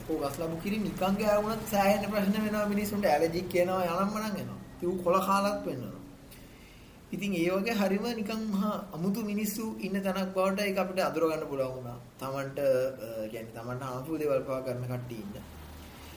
[0.01, 4.61] ඒක ගස්ලා බුකිරි නිකන් ගෑවුණත් සෑහෙන ප්‍රශ්න වෙනවා මිනිස්සුන්ට ඇලර්ජික් කියනවා යනම්ම නම් එනවා.
[4.83, 6.02] ඒක කොල කාලත් වෙන්නවා.
[7.13, 11.45] ඉතින් ඒ වගේ හරිම නිකන් මහා අමුතු මිනිස්සු ඉන්න තැනක් බවට ඒක අපිට අඳුර ගන්න
[11.47, 11.99] පුළුවන් වුණා.
[12.19, 12.59] Tamanට
[13.33, 15.35] කියන්නේ Tamanට හාමුදුරු දේවල් පවා කරන කට්ටිය ඉන්න.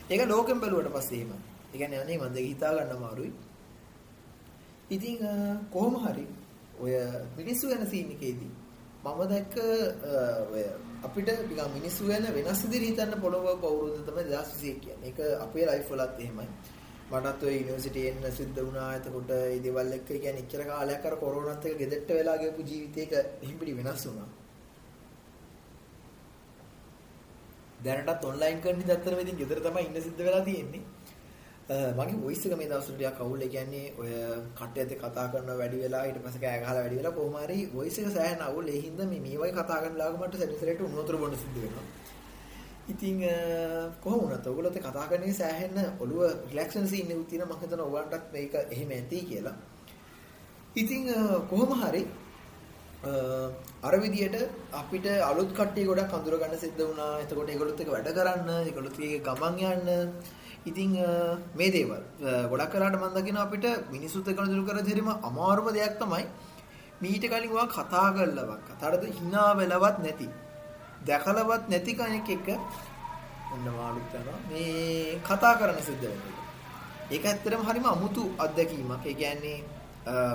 [0.10, 1.32] ඒක ලෝකෙන් බැලුවට පස්සේ එහෙම.
[1.68, 3.32] ඒ කියන්නේ අනේ මම දෙක හිතා ගන්න අමාරුයි.
[4.90, 5.18] ඉතින්
[5.72, 6.25] කොහොම හරි
[6.80, 6.94] ඔය
[7.38, 8.54] මිනිස්සු ගැන සීන් එකේදී
[9.04, 9.56] මම දැක්ක
[10.52, 10.64] ඔය
[11.04, 15.08] අපිට නිකන් මිනිස්සු ගැන වෙනස් විදිහට හිතන්න පොළොව කවුරුද තමයි 2021 කියන්නේ.
[15.08, 16.48] ඒක අපේ ලයිෆ් වලත් එහෙමයි.
[17.05, 18.88] මටත් ඔය යුනිවර්සිටි එන්න සිද්ධ වුණා.
[18.95, 23.77] එතකොට මේ දේවල් එක්ක කියන්නේ ඉච්චර කාලයක් අර කොරෝනාත් එක්ක ගෙදරට වෙලා ගියපු ජීවිතේක හිම්පිලි
[23.77, 24.29] වෙනස් වුණා.
[27.81, 30.83] දැනටත් ඔන්ලයින් කරන ඉඳ ඇත්තටම ඉතින් ගෙදර තමයි ඉන්න සිද්ධ වෙලා තියෙන්නේ.
[31.67, 34.09] මගේ වොයිස් එක මේ දවස්වල ටිකක් අවුල් ඒ කියන්නේ ඔය
[34.55, 38.09] කට්ටියත් කතා කරනවා වැඩි වෙලා ඊට පස්සේ කෑ ගහලා වැඩි වෙලා කොහොම හරි වොයිස් එක
[38.12, 41.38] සෑහෙන අවුල් ඒ හින්දා මේ මේ වගේ කතා කරන ලාග මට සැරිසරේට උණු වතුර බොන්න
[41.38, 41.85] සිද්ධ වෙනවා.
[42.88, 43.22] ඉතින්
[44.04, 48.54] කොහොම වුණත් ඔයගොල්ලෝ කතා කරන්නේ සෑහෙන්න ඔළුව රිලැක්සන් සීන් එකක් තියෙන මම හිතනවා ඔයාලටත් මේක
[48.65, 49.56] එහෙම ඇති කියලා.
[50.75, 51.10] ඉතින්
[51.50, 52.04] කොහොම හරි
[53.84, 54.38] අර විදියට
[54.74, 57.12] අපිට අලුත් කට්ටිය ගොඩක් අඳුර ගන්න සිද්ධ වුණා.
[57.20, 60.13] එතකොට ඒගොල්ලොත් එක්ක වැඩ කරන්න, ඒගොල්ලොත් එක්ක ගමන් යන්න.
[60.65, 60.92] ඉතින්
[61.56, 62.01] මේ දේවල්
[62.51, 66.25] ගොඩක් කරාට මම දකිනවා අපිට මිනිසුත් එක්ක අඳුර කර දෙරීම අමාරුම දෙයක් තමයි
[67.01, 70.27] මීට කලින් ඔයා කතා කරලවත් කතාවද hina වෙලවත් නැති
[71.07, 72.47] දැකලවත් නැති කෙනෙක් එක්ක
[73.53, 76.35] ඔන්න මාළුත් යනවා මේ කතා කරන්න සිද්ධ වෙනවා.
[77.13, 79.03] ඒක ඇත්තටම හරිම අමුතු අත්දැකීමක්.
[79.05, 79.57] ඒ කියන්නේ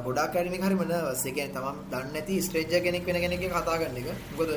[0.07, 1.23] ගොඩාක් අය මේක හරිම නර්වස්.
[1.27, 4.09] ඒ කියන්නේ තමන් දන්නේ නැති ස්ට්‍රේන්ජර් කෙනෙක් වෙන කෙනෙක් එක්ක කතා කරන එක.
[4.39, 4.51] මොකද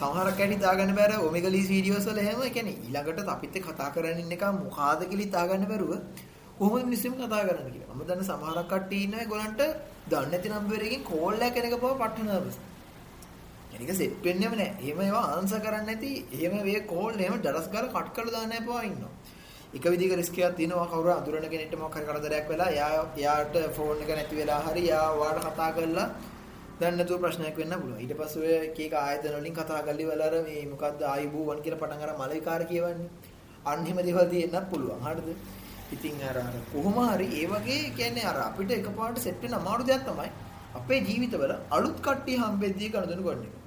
[0.00, 4.22] සමහරක් ඇයි දාගන්න බැර ඔමෙගලීස් වීඩියෝස් වල එහෙම ඒ කියන්නේ ඊළඟට අපිත් එක්ක කතා කරගෙන
[4.22, 5.92] ඉන්න එක මොකාද කියලා දාගන්න බැරුව
[6.58, 7.96] කොහොමද මිනිස්සුන් කතා කරන්නේ කියලා.
[7.96, 9.60] මම දන්න සමහරක් කට්ටිය ඉන්නවා ඒගොල්ලන්ට
[10.10, 12.72] දන්නේ නැති නම්බර් එකකින් කෝල් එකක් එනක පව පට්ට
[13.74, 13.76] නර්වස්.
[13.76, 14.74] එනික සෙට් වෙන්නේම නැහැ.
[14.80, 18.82] එහෙම ඒවා ආන්සර් කරන්නේ නැති එහෙම වේ කෝල් එහෙම ඩරස් ගාලා කට් කරලා දාන්න එපා
[18.82, 19.12] ඉන්නවා.
[19.74, 23.98] එක විදිහක රිස්ක් එකක් තියෙනවා කවුරු අඳුරන කෙනෙක්ට මොකක් හරි කරදරයක් වෙලා එයා එයාට ෆෝන්
[23.98, 26.06] එක නැති වෙලා හරි එයා ඔයාලට කතා කරලා
[26.80, 28.00] දැන් නැතුව ප්‍රශ්නයක් වෙන්න පුළුවන්.
[28.00, 31.82] ඊට පස්සේ ඔය එක එක ආයතන වලින් කතා කරලි වල අර මේ මොකද්ද ආයුබෝවන් කියලා
[31.82, 33.10] පටන් අර මල විකාර කියවන්නේ.
[33.64, 35.02] අන්න එහෙම දේවල් තියෙන්නත් පුළුවන්.
[35.02, 35.28] හරිද?
[35.92, 40.02] ඉතින් අර අර කොහොම හරි ඒ වගේ කියන්නේ අර අපිට එකපාරට සෙට් වෙන අමාරු දෙයක්
[40.04, 40.30] තමයි
[40.74, 43.63] අපේ ජීවිතවල අලුත් කට්ටිය හම්බෙද්දී කනදෙනු ගන්න එක.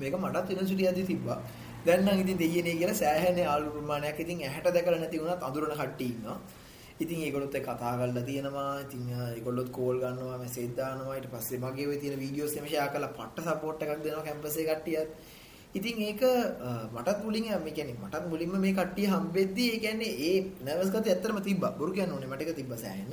[0.00, 1.38] මේක මටත් යුනිවර්සිටියදී තිබ්බා.
[1.86, 6.10] දැන් නම් ඉතින් දෙයියනේ කියලා සෑහෙන ආලු ප්‍රමාණයක් ඉතින් ඇහැට දැකලා නැති වුණත් අඳුරන කට්ටිය
[6.14, 6.38] ඉන්නවා.
[7.02, 8.72] ඉතින් ඒගොල්ලොත් එක්ක කතා කරලා තියෙනවා.
[8.84, 11.14] ඉතින් ඒගොල්ලොත් කෝල් ගන්නවා, මෙසේජ් දානවා.
[11.18, 14.76] ඊට පස්සේ මගේ ඔය තියෙන වීඩියෝස් එමේ ෂෙයා කරලා පට්ට සපෝට් එකක් දෙනවා කැම්පස් එකේ
[14.76, 15.08] කට්ටියත්.
[15.78, 16.22] ඉතින් ඒක
[16.94, 20.36] මටත් මුලින් මේ කියන්නේ මටත් මුලින්ම මේ කට්ටිය හම්බෙද්දී ඒ කියන්නේ ඒ
[20.66, 21.72] නර්වස් ගතිය ඇත්තටම තිබ්බා.
[21.78, 23.12] බොරු කියන්න ඕනේ මට ඒක තිබ්බා සෑහෙන.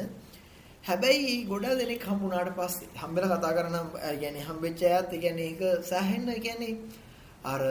[0.83, 5.61] හැබැයි ගොඩක් දෙනෙක් හම්බුනාට පස්සේ හම්බෙලා කතා කරන ඒ කියන්නේ හම්බෙච්ච අයත් ඒ කියන්නේ ඒක
[5.85, 6.73] සෑහෙන ඒ කියන්නේ
[7.45, 7.61] අර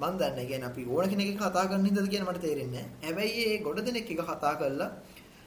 [0.00, 3.04] මන් දන්නේ කියන්නේ අපි ඕන කෙනෙක් එක්ක කතා කරන ඉඳද කියන මට තේරෙන්නේ නැහැ.
[3.04, 4.90] හැබැයි ඒ ගොඩ දෙනෙක් එක කතා කරලා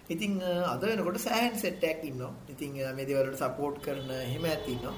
[0.09, 0.33] ඉතින්
[0.65, 2.31] අද වෙනකොට සෑහෙන සෙට් එකක් ඉන්නවා.
[2.49, 4.95] ඉතින් මේ දේවල් වලට සපෝට් කරන එහෙම ඇත් ඉන්නවා.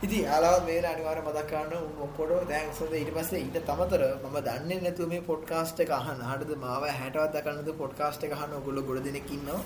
[0.00, 4.80] ඉතින් යාළුවා මේ අනිවාර්යයෙන් මතක් කරන්න ඔක්කොටම තෑන්ක්ස් හොඳ ඊට පස්සේ ඊට තමතර මම දන්නේ
[4.80, 6.20] නැතුව මේ පොඩ්කාස්ට් එක අහන.
[6.22, 9.62] හරිද මාව 60වත් දකන්නද පොඩ්කාස්ට් එක අහන ඔයගොල්ලෝ ගොඩ දෙනෙක් ඉන්නවා.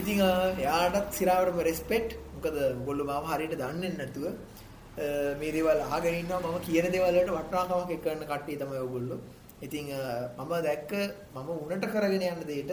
[0.00, 0.20] ඉතින්
[0.58, 2.16] එයාටත් සිරාවටම රෙස්පෙක්ට්.
[2.34, 4.24] මොකද ඔයගොල්ලෝ මාව හරියට දන්නේ නැතුව
[5.36, 9.18] මේ දේවල් අහගෙන ඉන්නවා මම කියන දේවල් වලට වටිනාකමක් එක් කරන කට්ටිය තමයි ඔයගොල්ලෝ.
[9.60, 9.86] ඉතින්
[10.38, 10.92] මම දැක්ක
[11.34, 12.72] මම උනට කරගෙන යන දෙයට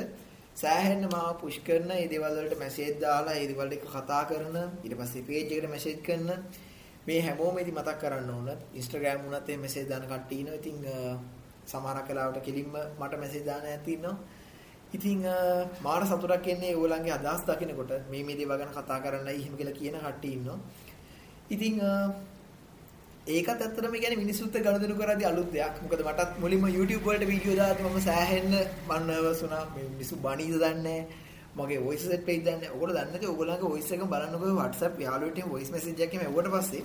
[0.55, 4.95] සෑහෙන්න මාව පුෂ් කරන මේ දේවල් වලට මැසේජ් දාලා මේ දේවල් එක කතා කරන ඊට
[4.95, 6.29] පස්සේ පේජ් එකට මැසේජ් කරන
[7.07, 10.55] මේ හැමෝම ඉතින් මතක් කරන්න ඕන Instagram උනත් මේ මැසේජ් දාන කට්ටිය ඉන්නවා.
[10.55, 10.77] ඉතින්
[11.65, 14.17] සමහරක් වෙලාවට කෙලින්ම මට මැසේජ් දාන ඇති ඉන්නවා.
[14.95, 15.19] ඉතින්
[15.83, 19.95] මාර සතුටක් එන්නේ ඕගොල්ලන්ගේ අදහස් දකිනකොට මේ මේ දේවල් ගැන කතා කරන්නයි එහෙම කියලා කියන
[20.03, 20.57] කට්ටිය ඉන්නවා.
[21.49, 21.73] ඉතින්
[23.27, 25.75] ඒකත් ඇත්තටම කියන්නේ මිනිස්සුත් එක්ක ගනුදෙනු කරද්දී අලුත් දෙයක්.
[25.83, 28.53] මොකද මටත් මුලින්ම YouTube වලට වීඩියෝ දාද්දි මම සෑහෙන්න
[28.87, 29.63] මම නර්වස් වුණා.
[29.75, 31.01] මේ මිනිස්සු බණීද දන්නේ
[31.57, 32.71] මගේ voice set page දන්නේ.
[32.73, 36.51] ඔයගොල්ලෝ දන්නේ නැති ඔයගොල්ලන්ගේ voice එක බලන්නකෝ WhatsApp යාළුවෙට එහෙම voice message එකක් එම එවුවට
[36.55, 36.83] පස්සේ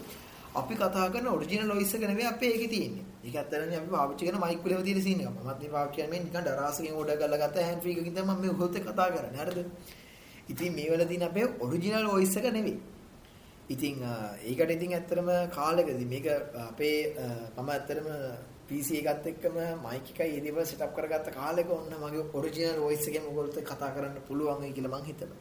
[0.54, 3.04] අපි කතා කරන ඔරිජිනල් voice එක නෙවෙයි අපේ ඒකේ තියෙන්නේ.
[3.24, 5.30] ඒක ඇත්තටම අපි පාවිච්චි කරන mic වලම තියෙන scene එක.
[5.30, 8.50] මමත් මේ පාවිච්චි කරන්නේ නිකන් ඩරාසකින් ඕඩර් කරලා ගත්ත hand free එකකින් තමයි මම මේ
[8.50, 9.40] ඔහොත් කතා කරන්නේ.
[9.42, 9.58] හරිද?
[10.48, 12.76] ඉතින් මේ වල තියෙන අපේ ඔරිජිනල් voice එක නෙවෙයි.
[13.68, 13.96] ඉතින්
[14.44, 16.26] ඒකට ඉතින් ඇත්තටම කාලෙකදී මේක
[16.62, 16.96] අපේ
[17.56, 18.08] මම ඇත්තටම
[18.68, 23.28] PC එකත් එක්කම මයික් එකයි ඒ දේවල් සෙටප් කරගත්ත කාලෙක ඔන්න මගේ ඔරිජිනල් වොයිස් එකෙන්
[23.28, 25.40] ඔයගොල්ලෝ කතා කරන්න පුළුවන් වෙයි කියලා මං හිතනවා.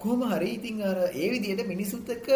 [0.00, 2.28] කොහොම හරි ඉතින් අර ඒ විදිහට මිනිසුත් එක්ක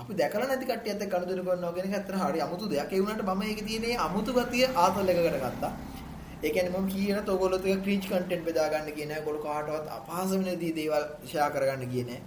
[0.00, 2.92] අපි දැකලා නැති කට්ටියත් එක්ක අනුදෙනු කරනවා කියන එක ඇත්තට හරි අමුතු දෙයක්.
[2.92, 5.72] ඒ වුණාට මම ඒකේ තියෙන අමුතු ගතිය ආතල් එකකට ගත්තා.
[6.44, 10.30] ඒ කියන්නේ මම කියනත් ඔයගොල්ලොත් එක්ක ක්‍රීච් කන්ටෙන්ට් බෙදා ගන්න කියන එක ඔයගොල්ලෝ කාටවත් අපහාස
[10.32, 12.20] වෙන දේ දේවල් ෂෙයා කරගන්න කියන්නේ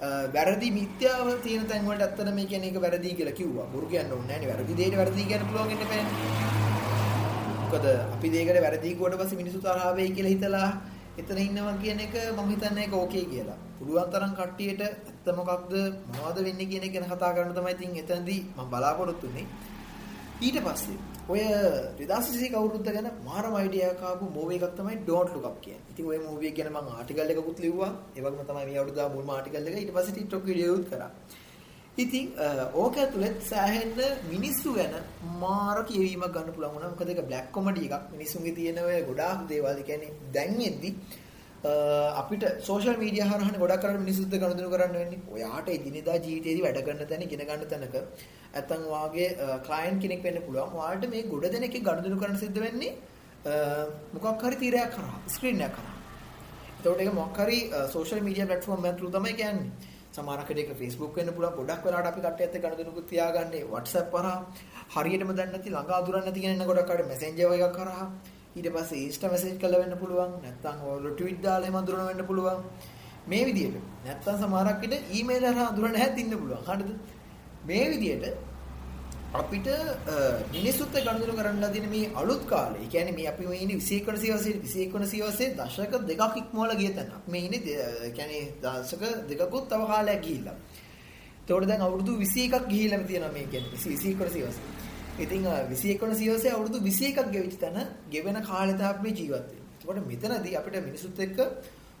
[0.00, 0.32] නැහැ.
[0.34, 3.68] වැරදි මිත්‍යාව තියෙන තැන් වලට ඇත්තට මේ කියන්නේ ඒක වැරදි කියලා කිව්වා.
[3.74, 4.50] බොරු කියන්න ඕනේ නැහැ නේ.
[4.52, 6.14] වැරදි දෙයට වැරදි කියන්න පුළුවන් ඉන්න බෑනේ.
[7.62, 7.86] මොකද
[8.16, 10.68] අපි දෙයකට වැරදි කිව්වට පස්සේ මිනිස්සු තරහ වෙයි කියලා හිතලා
[11.20, 13.58] එතන ඉන්නවා කියන එක මම හිතන්නේ ඒක ඕකේ කියලා.
[13.78, 15.72] පුළුවන් තරම් කට්ටියට ඇත්ත මොකක්ද
[16.14, 19.46] මොනවද වෙන්නේ කියන එක ගැන කතා කරන්න තමයි ඉතින් එතනදී මම බලාපොරොත්තු වෙන්නේ.
[20.46, 20.98] ඊට පස්සේ
[21.32, 21.40] ඔය
[22.00, 25.88] 2020 අවුරුද්ද ගැන මාරම අයිඩියා එකක් ආපු මූවි එකක් තමයි Don't Look Up කියන්නේ.
[25.92, 27.92] ඉතින් ওই මූවි එක ගැන මම ආටිකල් එකකුත් ලිව්වා.
[28.16, 29.76] ඒ වගේම තමයි මේ අවුරුද්දා මුල්ම ආටිකල් එක.
[29.82, 31.10] ඊට පස්සේ TikTok වීඩියෝ උත් කරා.
[32.04, 32.26] ඉතින්
[32.82, 34.00] ඕක ඇතුළත් සෑහෙන්න
[34.32, 34.94] මිනිස්සු ගැන
[35.42, 36.90] මාර කියවීමක් ගන්න පුළුවන් වුණා.
[36.92, 38.04] මොකද ඒක බ්ලැක් කොමඩි එකක්.
[38.14, 40.90] මිනිස්සුන්ගේ තියෙන ඔය ගොඩාක් දේවල් කියන්නේ දැන් එද්දි
[42.20, 45.20] අපිට සෝෂල් මීඩියා හරහානේ ගොඩක් කරලා මිනිස්සුත් එක්ක ගනුදෙනු කරන්න වෙන්නේ.
[45.34, 47.96] ඔයාට එදිනෙදා ජීවිතේදී වැඩ කරන තැන ඉගෙන ගන්න තැනක
[48.54, 49.28] නැත්තම් වාගේ
[49.66, 50.78] ක්ලයන්ට් කෙනෙක් වෙන්න පුළුවන්.
[50.80, 52.92] ඔයාලට මේ ගොඩ දෙනෙක් එක්ක ගනුදෙනු කරන්න සිද්ධ වෙන්නේ
[54.14, 55.94] මොකක් හරි තීරයක් කරා, ස්ක්‍රීන් එකක් කරා.
[56.78, 57.58] එතකොට ඒක මොකක් හරි
[57.94, 59.94] සෝෂල් මීඩියා ප්ලැට්ෆෝම් එකක් through තමයි කියන්නේ.
[60.16, 64.38] සමහරකට ඒක Facebook වෙන්න පුළුවන් ගොඩක් වෙලාවට අපි කට්ටියත් එක්ක ගනුදෙනුකුත් තියාගන්නේ WhatsApp කරා
[64.94, 68.04] හරියටම දන්නේ නැති ළඟා දුරක් නැති කෙනෙක් ගොඩක් අර Messenger එකක් කරා
[68.56, 72.60] ඊට පස්සේ Insta message කරලා වෙන්න පුළුවන් නැත්නම් ඔය tweet දාලා එහෙම අඳුරන වෙන්න පුළුවන්
[73.26, 76.90] මේ විදිහට නැත්නම් සමහරක් විට email හරහා අඳුරන හැත් ඉන්න පුළුවන් හරිද
[77.64, 78.36] මේ විදිහට
[79.34, 79.68] අපිට
[80.52, 82.80] මිනිසුත් ගනුදෙනු කරන්න ලදින මේ අලුත් කාලේ.
[82.80, 87.12] ඒ කියන්නේ මේ අපි මේ ඉන්නේ 21 සියවසේ 21 සියවසේ දශක දෙකක් ඉක්මවලා ගිය තැන.
[87.28, 90.56] මේ ඉන්නේ ඒ කියන්නේ දශක දෙකකුත් තව කාලයක් ගිහිල්ලා.
[91.38, 94.85] ඒතකොට දැන් අවුරුදු 21ක් ගිහිල්ලාම තියෙනවා මේ කියන්නේ 21 සියවසේ.
[95.18, 97.78] ඉතින් 21 සියවසේ අවුරුදු 21ක් ගෙවිච්ච තැන
[98.10, 99.46] ගෙවෙන කාලේ තමයි අපි ජීවත්
[99.88, 100.04] වෙන්නේ.
[100.10, 101.38] ඒකට මෙතනදී අපිට මිනිසුත් එක්ක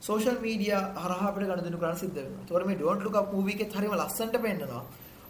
[0.00, 2.40] සෝෂල් මීඩියා හරහා අපිට ගනුදෙනු කරන්න සිද්ධ වෙනවා.
[2.40, 4.82] ඒතකොට මේ Don't Look Up movie එකෙත් හරිම ලස්සනට පෙන්නනවා.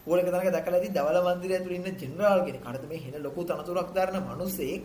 [0.07, 2.63] ඕලක තැනක දැකලා ඇති දවල මන්දිරය ඇතුළේ ඉන්න ජෙනරාල් කෙනෙක්.
[2.65, 4.83] අරද මේ හින ලොකු තනතුරක් දරන මිනිසෙක්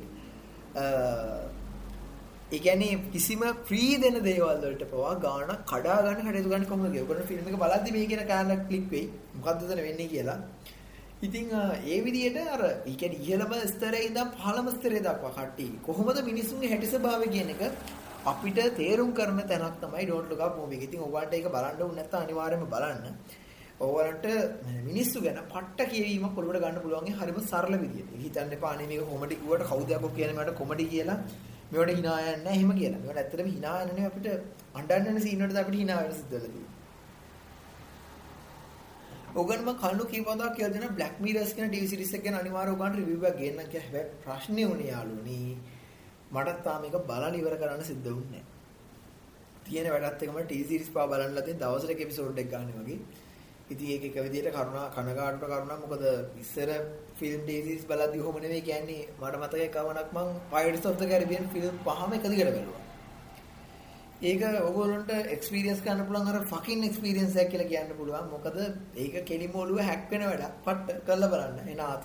[2.52, 6.94] ඒ කියන්නේ කිසිම ෆ්‍රී දෙන දේවල් වලට පවා ගාණ කඩා ගන්න කටයුතු ගන්න කොහොමද?
[6.94, 9.06] ඔයගොල්ලෝ ෆිල්ම් එක බලද්දි මේ කියන කාරණා ක්ලික් වෙයි.
[9.36, 10.38] මොකද්ද එතන වෙන්නේ කියලා.
[11.22, 11.50] ඉතින්
[11.86, 16.88] ඒ විදිහට අර ඒ කියන්නේ ඉහළම ස්තරේ ඉඳන් පහළම ස්තරේ දක්වා කට්ටිය කොහොමද මිනිසුන්ගේ හැටි
[16.88, 17.62] ස්වභාවය කියන එක
[18.24, 20.82] අපිට තේරුම් කරන තැනක් තමයි ඩෝන්ට් ලුක් අප් මූවි එක.
[20.88, 23.06] ඉතින් ඔයාලට ඒක බලන්න ඕනේ නැත්නම් අනිවාර්යයෙන්ම බලන්න.
[23.80, 24.26] ඕවලට
[24.88, 28.12] මිනිස්සු ගැන පට්ට කියවීමක් ඔළුවට ගන්න පුළුවන් හරිම සරල විදියට.
[28.24, 31.18] හිතන්න එපා අනේ මේක කොමඩි කිව්වට කවුද යකෝ කියන්නේ මට කොමඩි කියලා.
[31.72, 33.00] මේවට hina යන්නේ නැහැ එහෙම කියලා.
[33.00, 34.28] මේවට ඇත්තටම hina යන්නේ අපිට
[34.74, 36.81] අඬන්න යන සීන් වලට අපිට hina වෙන සිද්ධ වෙලා තියෙනවා.
[39.34, 42.98] ඔගන් මම කන්නු කීපවදා කියලා දෙන Black Mirrors කියන TV series එක ගැන අනිවාර්යව ඔයගන්ට
[43.00, 43.86] රිවිව් එකක් ගේන්නම් කියලා.
[43.86, 45.38] හැබැයි ප්‍රශ්නේ උනේ යාළුවනි.
[46.34, 48.44] මට තාම මේක බලන්න ඉවර කරන්න සිද්ධ වුණේ නැහැ.
[49.66, 52.98] තියෙන වැඩත් එකම TV series පා බලන්නලා තියෙන දවසට එක එපිසෝඩ් එකක් ගන්න වගේ.
[53.72, 56.04] ඉතින් ඒක එක විදිහට කරුණා කනගාටුට කරුණා මොකද
[56.44, 56.70] ඉස්සර
[57.18, 61.84] ෆිල්ම් ඩේසිස් බලද්දි ඔහොම නෙවෙයි කියන්නේ මට මතකයි කවණක් මං Pirates of the Caribbean film
[61.86, 62.81] පහම එක දිගට බැලුවා.
[64.22, 68.28] ඒක ඔයගොල්ලන්ට එක්ස්පීරියන්ස් කරන්න පුළුවන් අර ෆකින් එක්ස්පීරියන්ස් එකක් කියලා කියන්න පුළුවන්.
[68.30, 68.58] මොකද
[68.96, 70.52] ඒක කෙලිම ඔළුව හැක් වෙන වැඩක්.
[70.64, 71.68] පට්ට කරලා බලන්න.
[71.68, 72.04] එනාත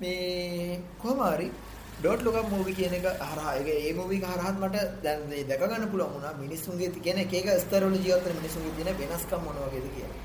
[0.00, 1.48] මේ කොහොම හරි
[1.96, 5.44] ඩොට් ලුක් අප් මූවි කියන එක හරහා ඒක ඒ මූවි එක හරහාත් මට දැන් මේ
[5.44, 9.58] දැක ගන්න පුළුවන් වුණා මිනිස්සුන්ගේ කියන එක එක ස්තරවල ජීවත් වෙන මිනිස්සුන්ගේ තියෙන වෙනස්කම් මොන
[9.62, 10.20] වගේද කියලා.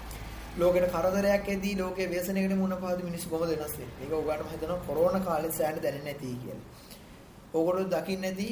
[0.58, 3.98] ලෝකෙට කරදරයක් එදී ලෝකයේ ව්‍යසනයකට මුහුණ පාද මිනිස්සු කොහොමද වෙනස් වෙන්නේ?
[4.00, 6.89] මේක ඔයගොල්ලන්ම හිතනවා කොරෝනා කාලේ සෑහෙන දැනෙන්නේ නැති කියලා.
[7.54, 8.48] ඕගොල්ලෝ දකින්න ඇති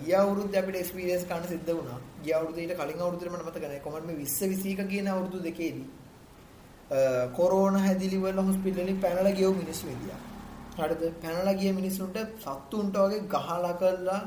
[0.00, 1.98] ගිය අවුරුද්දේ අපිට එක්ස්පීරියන්ස් ගන්න සිද්ධ වුණා.
[2.24, 3.80] ගිය අවුරුද්දේ ඊට කලින් අවුරුද්දේ මට මතක නැහැ.
[3.80, 5.88] කොහොමද මේ 20 21 කියන අවුරුදු දෙකේදී
[7.38, 10.20] කොරෝනා හැදිලි වල හොස්පිටල් වලින් පැනලා ගියව මිනිස්සු ඉදියා.
[10.78, 11.02] හරිද?
[11.22, 14.20] පැනලා ගිය මිනිස්සුන්ට සත්තුන්ට වගේ ගහලා කරලා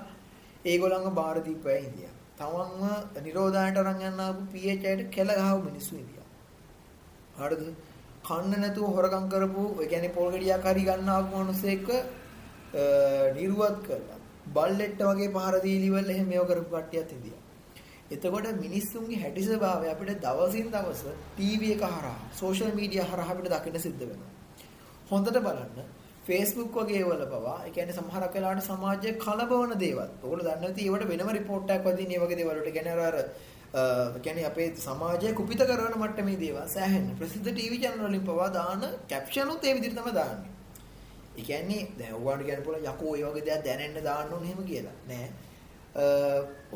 [0.66, 2.14] ඒගොල්ලන්ව බාර දීපුවා ඉන්දියා.
[2.38, 2.84] තමන්ව
[3.26, 6.28] නිරෝධායනට අරන් යන්න ආපු PH අයට කෙල ගහව මිනිස්සු ඉන්දියා.
[7.40, 7.64] හරිද?
[8.28, 11.90] කන්න නැතුව හොරකම් කරපු ඒ කියන්නේ පොල් ගෙඩියක් හරි ගන්න ආපු මිනිස්සෙක්ව
[13.38, 14.20] නිර්වත් කරලා
[14.56, 17.42] බල්ලෙට්ට වගේ පහර දීලි වල එහෙම මේව කරපු කට්ටියත් ඉඳියා.
[18.12, 21.04] එතකොට මිනිස්සුන්ගේ හැටි ස්වභාවය අපිට දවසින් දවස
[21.36, 24.32] ටීවී එක හරහා සෝෂල් මීඩියා හරහා අපිට දකින්න සිද්ධ වෙනවා.
[25.12, 25.88] හොඳට බලන්න
[26.28, 30.10] Facebook වගේ වල පවා ඒ කියන්නේ සමහරක් වෙලාවට සමාජයේ කලබවන දේවල්.
[30.24, 33.18] ඔයගොල්ලෝ දන්නේ නැති ඒවට වෙනම රිපෝට් එකක් වදින මේ වගේ දේවල් වලට කියන්නේ අර
[34.26, 39.56] කියන්නේ අපේ සමාජය කුපිත කරන මට්ටමේ දේවල් සෑහෙන ප්‍රසිද්ධ ටීවී channel වලින් පවා දාන කැප්ෂන්
[39.56, 40.55] උත් ඒ විදිහට තමයි දාන්නේ.
[41.38, 44.96] ඒ කියන්නේ දැන් ඔයගොල්ලෝ කියන්න පුළුවන් යකෝ ඒ වගේ දේවල් දැනෙන්න දාන්න ඕනේ එහෙම කියලා.
[45.10, 45.28] නෑ.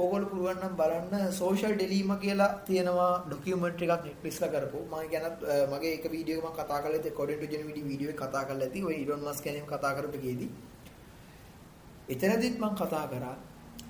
[0.02, 5.02] ඕගොල්ලෝ පුළුවන් නම් බලන්න social dilemma කියලා තියෙනවා ડોකියුමන්ටරි එකක් Netflix ලා කරපුවා.
[5.04, 8.22] මම කියනත් මගේ එක වීඩියෝ එකක් මම කතා කරලා ඉතින් according to genuine වීඩියෝ එක
[8.24, 10.50] කතා කරලා ඉතින් ඔය Elon Musk ගැන කතා කරපු එකේදී
[12.16, 13.36] එතනදිත් මම කතා කරා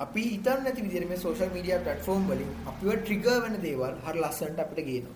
[0.06, 4.60] අපි හිතන්නේ නැති විදිහට මේ සෝෂල් මීඩියා ප්ලැට්ෆෝම් වලින් අපිව ට්‍රිගර් වෙන දේවල් හරි ලස්සනට
[4.66, 5.16] අපිට ගේනවා.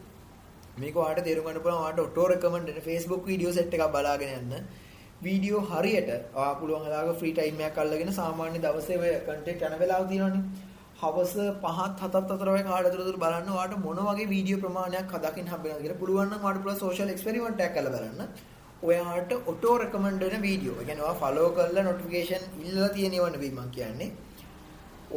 [0.81, 4.65] මේක ඔයාලට තේරුම් ගන්න පුළුවන් ඔයාලට ඔටෝ රෙකමන්ඩ් වෙන Facebook වීඩියෝ සෙට් එකක් බලාගෙන යන්න.
[5.25, 10.07] වීඩියෝ හරියට ඔයා පුළුවන් වෙලාවක ෆ්‍රී ටයිම් එකක් අල්ලගෙන සාමාන්‍ය දවසේ ඔය කන්ටෙන්ට් යන වෙලාව
[10.11, 10.43] තියෙනවනේ.
[11.01, 11.33] හවස
[11.65, 16.01] 5ත් 7ත් අතර ඔය කාලය තුර බලන්න ඔයාලට මොන වගේ වීඩියෝ ප්‍රමාණයක් හදකින් හම්බෙනවද කියලා
[16.01, 18.21] පුළුවන් නම් ඔයාලට පුළුවන් සෝෂල් එක්ස්පෙරිමන්ට් එකක් කරලා බලන්න.
[18.89, 20.77] ඔයාට ඔටෝ රෙකමන්ඩ් වෙන වීඩියෝ.
[20.81, 24.11] ඒ කියන්නේ ඔයා ෆලෝ කරලා නොටිෆිකේෂන් ඉල්ලලා තියෙනව නෙවෙයි මම කියන්නේ.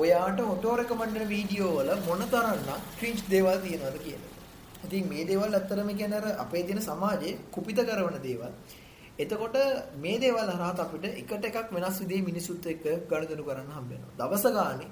[0.02, 4.32] ඔයාට ඔටෝ රෙකමන්ඩ් වෙන වීඩියෝ වල මොනතරම්නම් ක්‍රින්ජ් දේවල් තියෙනවද කියලා.
[4.86, 8.52] ඉතින් මේ දේවල් ඇත්තටම කියන්නේ අර අපේ දින සමාජයේ කුපිත කරන දේවල්.
[9.18, 9.56] එතකොට
[9.96, 14.16] මේ දේවල් හරහා අපිට එකට එකක් වෙනස් විදිහේ මිනිසුත් එක්ක ගනුදෙනු කරන්න හම්බ වෙනවා.
[14.20, 14.88] දවස ගානේ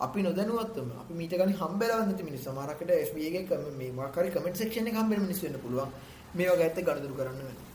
[0.00, 4.56] අපි නොදැනුවත්වම අපි මීට ගානේ හම්බෙලා නැති මිනිස්සු සමහරකට FB එකේ මේ මොකක් හරි කමෙන්ට්
[4.56, 5.90] සෙක්ෂන් එකේ හම්බෙන මිනිස්සු වෙන්න පුළුවන්.
[6.34, 7.72] මේ වගේ ඇත්ත ගනුදෙනු කරන්න වෙනවා.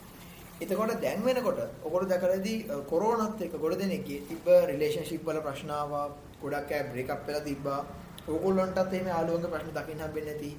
[0.61, 6.05] එතකොට දැන් වෙනකොට ඔයගොල්ලෝ දැකලාදී කොරෝනාත් එක්ක ගොඩ දෙනෙක්ගේ තිබ්බ රිලේෂන්ෂිප් වල ප්‍රශ්න ආවා
[6.41, 7.79] ගොඩක් අය බ්‍රේක් අප් වෙලා තිබ්බා
[8.27, 10.51] ඕගොල්ලන්ටත් එහෙම ආලෝකක ප්‍රශ්න දකින්න හම්බෙන්නේ නැති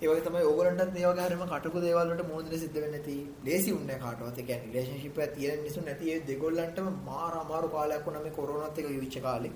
[0.00, 3.16] ඒ වගේ තමයි ඕගොල්ලන්ටත් මේ වගේ හරියම කටුක දේවල් වලට මුහුණ දෙන්න සිද්ධ වෙන්නේ නැති
[3.44, 8.04] ලේසි උන්නේ කාටවත් ඒ කියන්නේ රිලේෂන්ෂිප් එක තියෙන මිනිස්සු නැති ඒ දෙගොල්ලන්ටම මාර අමාරු කාලයක්
[8.06, 9.52] වුණා මේ කොරෝනාත් එක්ක විවිච්ච කාලේ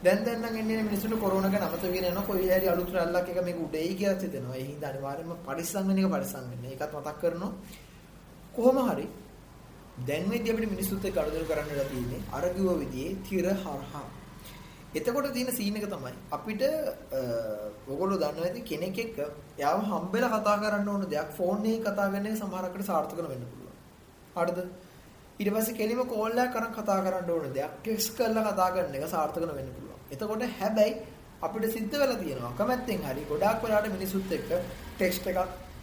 [0.00, 3.40] දැන් දැන් නම් එන්නේ මිනිස්සුන්ට කොරෝනා ගැන අමතක වෙගෙන යනවා කොයි හරි අලුත් රැල්ලක් එක
[3.44, 4.56] මේක උඩේයි කියලා හිතෙනවා.
[4.56, 6.64] ඒ හින්දා අනිවාර්යයෙන්ම පරිස්සම් වෙන එක පරිස්සම් වෙන්න.
[6.66, 7.52] ඒකත් මතක් කරනවා.
[8.54, 9.06] කොහොම හරි
[10.04, 14.06] දැන් වෙද්දී අපිට මිනිස්සුත් එක්ක අනුදෙනු කරන්න වෙලා තියෙන්නේ අර කිව්ව විදිහේ තිර හරහා.
[14.90, 16.62] එතකොට තියෙන සීන් එක තමයි අපිට
[17.86, 19.18] ඔයගොල්ලෝ දන්නවා ඇති කෙනෙක් එක්ක
[19.58, 23.76] එයාව හම්බෙලා කතා කරන්න ඕන දෙයක් ෆෝන් එකේ කතා කරන එක සමහරකට සාර්ථක වෙන්න පුළුවන්.
[24.36, 24.58] හරිද?
[25.38, 29.06] ඊට පස්සේ කෙලිම කෝල් එකක් කරන් කතා කරන්න ඕන දෙයක් ටෙක්ස්ට් කරලා කතා කරන එක
[29.08, 29.98] සාර්ථක වෙන්න පුළුවන්.
[30.10, 30.92] එතකොට හැබැයි
[31.40, 34.50] අපිට සිද්ධ වෙලා තියෙනවා කැමැත්තෙන් හරි ගොඩාක් වෙලාවට මිනිසුත් එක්ක
[34.94, 35.40] ටෙක්ස්ට් එකක්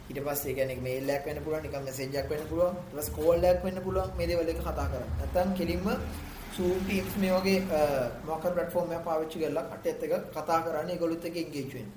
[0.07, 3.45] ඊට පස්සේ කියන්නේ මේල් එකක් වෙන්න පුළුවන් නිකන් මෙසේජ් එකක් වෙන්න පුළුවන් ඊට පස්සේ කෝල්
[3.45, 5.11] එකක් වෙන්න පුළුවන් මේ දේවල් එක කතා කරන්න.
[5.17, 5.87] නැත්නම් කෙලින්ම
[6.55, 7.59] Zoom Teams මේ වගේ
[8.27, 11.89] මොකක් ප්ලැට්ෆෝම් එකක් පාවිච්චි කරලා කටෙත් එක කතා කරන්නේ ඒගොල්ලොත් එක්ක එන්ගේජ් වෙන්න.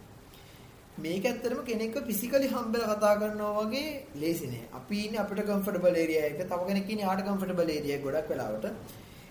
[1.05, 3.91] මේක ඇත්තටම කෙනෙක්ව ෆිසිකලි හම්බෙලා කතා කරනවා වගේ
[4.23, 4.65] ලේසි නෑ.
[4.79, 6.41] අපි ඉන්නේ අපිට කම්ෆර්ටබල් ඒරියා එක.
[6.51, 8.67] තව කෙනෙක් ඉන්නේ ආට කම්ෆර්ටබල් ඒරියා එක ගොඩක් වෙලාවට.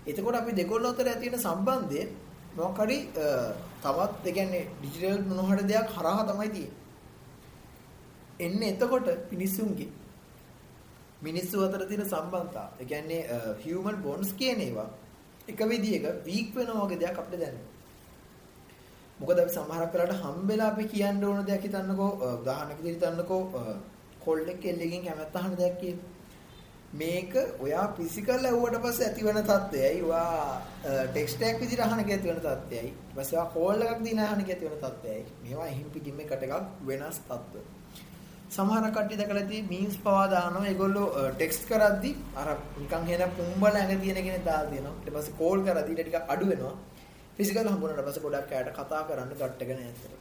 [0.09, 2.01] එතකොට අපි දෙකොල්ල අතර ඇති වෙන සම්බන්ධය
[2.59, 2.99] මොකක් හරි
[3.83, 6.75] තවත් ඒ කියන්නේ ඩිජිටල් මොන හරි දෙයක් හරහා තමයි තියෙන්නේ.
[8.45, 9.89] එන්නේ එතකොට මිනිස්සුන්ගේ
[11.27, 12.67] මිනිස්සු අතර තියෙන සම්බන්ධතා.
[12.79, 13.21] ඒ කියන්නේ
[13.65, 14.87] human bonds කියන ඒවා
[15.47, 17.75] එක විදියක වීක් වෙනවා වගේ දෙයක් අපිට දැනෙනවා.
[19.19, 23.41] මොකද අපි සමහරක් වෙලාවට හම්බෙලා අපි කියන්න ඕන දෙයක් හිතන්නකෝ උදාහරණයක් විදිහට හිතන්නකෝ
[24.25, 25.97] කොල්ලෙක් කෙල්ලෙකින් කැමැත්ත අහන දෙයක් කියන
[26.99, 27.33] මේක
[27.63, 30.01] ඔයා ෆිසිකල් ඇහුවට පස්සේ ඇති වෙන තත්ත්වයයි.
[30.03, 30.61] ඔයා
[31.07, 32.93] ටෙක්ස්ට් එකක් විදිහට අහන එක ඇති වෙන තත්ත්වයයි.
[33.09, 35.25] ඊපස්සේ ඔයා කෝල් එකක් දින අහන එක ඇති වෙන තත්ත්වයයි.
[35.43, 36.53] මේවා එහිම් පිටින් එකට එකක්
[36.87, 37.76] වෙනස් තත්ත්ව
[38.49, 40.67] සමහර කට්ටිය දැකලා තියෙන්නේ මීම්ස් පවා දානවා.
[40.71, 42.47] ඒගොල්ලෝ ටෙක්ස්ට් කරද්දි අර
[42.81, 44.95] නිකන්ሄන පුම්බල ඇඟ තියෙන කෙනෙක් දාලා දෙනවා.
[44.97, 46.75] ඊට පස්සේ කෝල් කරද්දි ඊට ටිකක් අඩු වෙනවා.
[47.37, 50.13] ෆිසිකල් හම්බුනට පස්සේ ගොඩක් අයට කතා කරන්න ගැටගෙන ඇත්තට.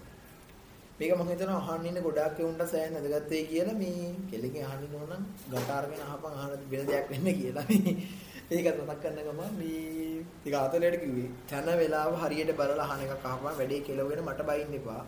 [0.99, 5.25] මේක මම හිතනවා අහන්න ඉන්න ගොඩක් උන්ට සෑහෙන නැදගත්තේ කියලා මේ කෙලෙකින් අහන්න ඕන නම්
[5.53, 7.65] ගටාරගෙන අහපන් අහන වෙන දෙයක් වෙන්න කියලා.
[7.71, 13.27] මේ ඒකත් මතක් කරන ගම මේ ටික අතලයට කිව්වේ තන වෙලාව හරියට බලලා අහන එකක්
[13.27, 15.03] අහපන් වැඩේ කෙලවගෙන මට බයින්න එපා.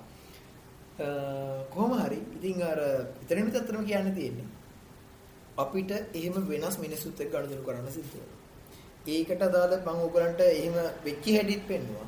[1.71, 2.81] කොහොම හරි ඉතින් අර
[3.23, 4.49] ඉතින් විතරම කියන්න තියෙන්නේ
[5.57, 8.39] අපිට එහෙම වෙනස් මිනිස්සුත් එක්ක ගනුදෙනු කරන්න සිද්ධ වෙනවා
[9.09, 12.07] ඒකට අදාළ මම ඔයගලන්ට එහෙම වෙච්ච හැටිත් පෙන්නුවා.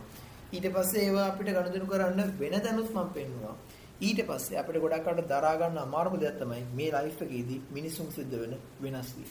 [0.52, 3.54] ඊට පස්සේ ඒවා අපිට ගනුදෙනු කරන්න වෙන දැනුත් මම පෙන්නුවා.
[4.00, 8.34] ඊට පස්සේ අපිට ගොඩක් අට දරා ගන්න අමාරුම දෙයක් තමයි මේ ලයිෆ් එකේදී මිනිසුන් සිද්ධ
[8.34, 9.30] වෙන වෙනස් වීම.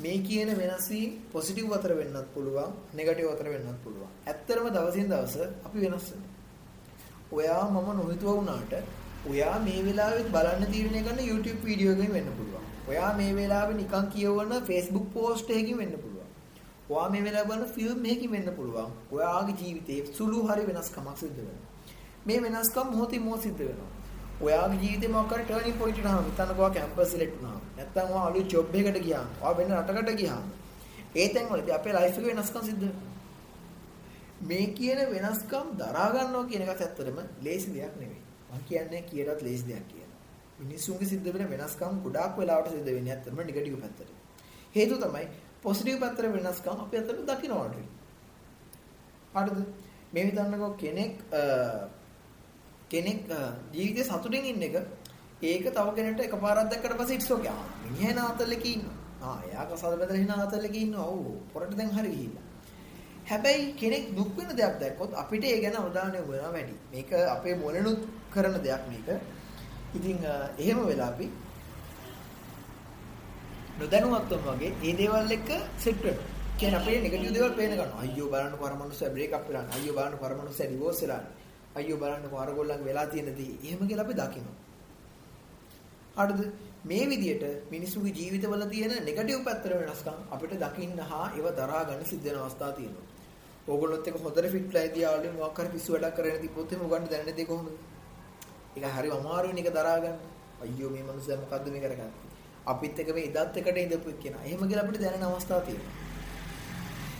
[0.00, 4.10] මේ කියන වෙනස් වීම පොසිටිව් අතර වෙන්නත් පුළුවන්, නෙගටිව් අතර වෙන්නත් පුළුවන්.
[4.26, 5.36] ඇත්තරම දවසින් දවස
[5.66, 6.06] අපි වෙනස්
[7.32, 8.72] ඔයා මම නොහිතුව වුණාට
[9.30, 12.64] ඔයා මේ වෙලාවෙත් බලන්න තීරණය කරන YouTube වීඩියෝ එකකින් වෙන්න පුළුවන්.
[12.88, 16.28] ඔයා මේ වෙලාවේ නිකන් කියවන Facebook post එකකින් වෙන්න පුළුවන්.
[16.90, 18.90] ඔයා මේ වෙලාව බලන ෆිල්ම් එකකින් වෙන්න පුළුවන්.
[19.12, 21.68] ඔයාගේ ජීවිතේ සුළු හරි වෙනස්කමක් සිද්ධ වෙනවා.
[22.26, 23.90] මේ වෙනස්කම් මොහොතින් මොහොත සිද්ධ වෙනවා.
[24.40, 27.60] ඔයාගේ ජීවිතේ මොකක් හරි ටර්නින් පොයින්ට් එකක් නම් හිතන්නකෝ ඔයා කැම්පස් සිලෙක්ට් වුණා.
[27.76, 29.24] නැත්නම් ඔයා අලුත් ජොබ් එකකට ගියා.
[29.42, 30.42] ඔයා වෙන රටකට ගියා.
[31.16, 33.09] ඒ තැන් වලදී අපේ ලයිෆ් එකේ වෙනස්කම් සිද්ධ
[34.42, 38.22] මේ කියන වෙනස්කම් දරා ගන්නවා කියන එකත් ඇත්තටම ලේසි දෙයක් නෙවෙයි.
[38.50, 40.18] මම කියන්නේ කීයටත් ලේසි දෙයක් කියලා.
[40.60, 44.10] මිනිස්සුන්ගේ සිද්ධ වෙන වෙනස්කම් ගොඩාක් වෙලාවට සිද්ධ වෙන්නේ ඇත්තටම නෙගටිව් පැත්තට.
[44.74, 45.26] හේතුව තමයි
[45.62, 47.76] පොසිටිව් පැත්තට වෙනස්කම් අපි අතට දකින්නට.
[49.34, 49.58] හරිද?
[50.12, 51.14] මේ හිතන්නකෝ කෙනෙක්
[52.88, 53.20] කෙනෙක්
[53.72, 54.76] ජීවිතේ සතුටින් ඉන්න එක
[55.42, 57.50] ඒක තව කෙනෙක්ට එකපාරක් දැක්කට පස්සේ ඉට්ස් ඕකේ.
[57.50, 58.96] ආ මිනිහා නාතල්ලක ඉන්නවා.
[59.22, 61.06] ආ එයා කසාද බෙදලා හිනා නාතල්ලක ඉන්නවා.
[61.06, 62.49] ඔව් පොරට දැන් හරි ගිහිල්ලා.
[63.30, 66.74] හැබැයි කෙනෙක් දුක් වෙන දෙයක් දැක්කොත් අපිට ඒ ගැන අවධානය යොමුනවා වැඩි.
[66.92, 68.00] මේක අපේ මොළනුත්
[68.34, 69.08] කරන දෙයක් මේක.
[69.96, 70.18] ඉතින්
[70.58, 71.26] එහෙම වෙලා අපි
[73.78, 76.28] නොදැනුවත්වම වගේ මේ දේවල් එක්ක සෙට් වෙනවා.
[76.58, 78.00] කියන්නේ අපේ නෙගටිව් දේවල් පේන ගන්නවා.
[78.04, 79.64] අයියෝ බලන්න කොහර මනුස්සයා බ්‍රේක් අප් වෙලා.
[79.76, 81.22] අයියෝ බලන්න කොහර මනුස්සයා ඩිවෝස් වෙලා.
[81.78, 83.52] අයියෝ බලන්න කොහර ගොල්ලන් වෙලා තියෙන දේ.
[83.64, 84.56] එහෙම කියලා අපි දකිනවා.
[86.18, 86.40] හරිද?
[86.84, 92.26] මේ විදිහට මිනිස්සුගේ ජීවිතවල තියෙන නෙගටිව් පැත්තට වෙනස්කම් අපිට දකින්න හා ඒව දරා ගන්න සිද්ධ
[92.26, 93.09] වෙන අවස්ථා තියෙනවා.
[93.70, 97.38] ඕගොල්ලොත් එක්ක හොඳට ෆිට්ලා ඉදී ආවලින් මොකක් හරි පිස්සු වැඩක් කරගෙන තිබ්බොත් එහෙම උගන්න දැනෙන්නේ
[97.38, 97.70] දෙක කොහොමද?
[98.76, 100.18] ඒක හරි අමාරුයි නේ දරා ගන්න.
[100.64, 102.12] අයියෝ මේ මනුස්සයා මොකද්ද මේ කරගන්නේ?
[102.66, 104.42] අපිත් එක මේ ඉදත් එකට ඉඳපු කෙනා.
[104.46, 106.08] එහෙම කියලා අපිට දැනෙන අවස්ථා තියෙනවා.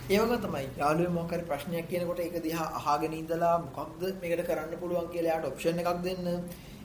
[0.09, 4.79] ඒ වගේ තමයි යාළුවෙක් මොකක් හරි ප්‍රශ්නයක් කියනකොට ඒක දිහා අහගෙන ඉඳලා මොකක්ද මේකට කරන්න
[4.81, 6.27] පුළුවන් කියලා එයාට ඔප්ෂන් එකක් දෙන්න.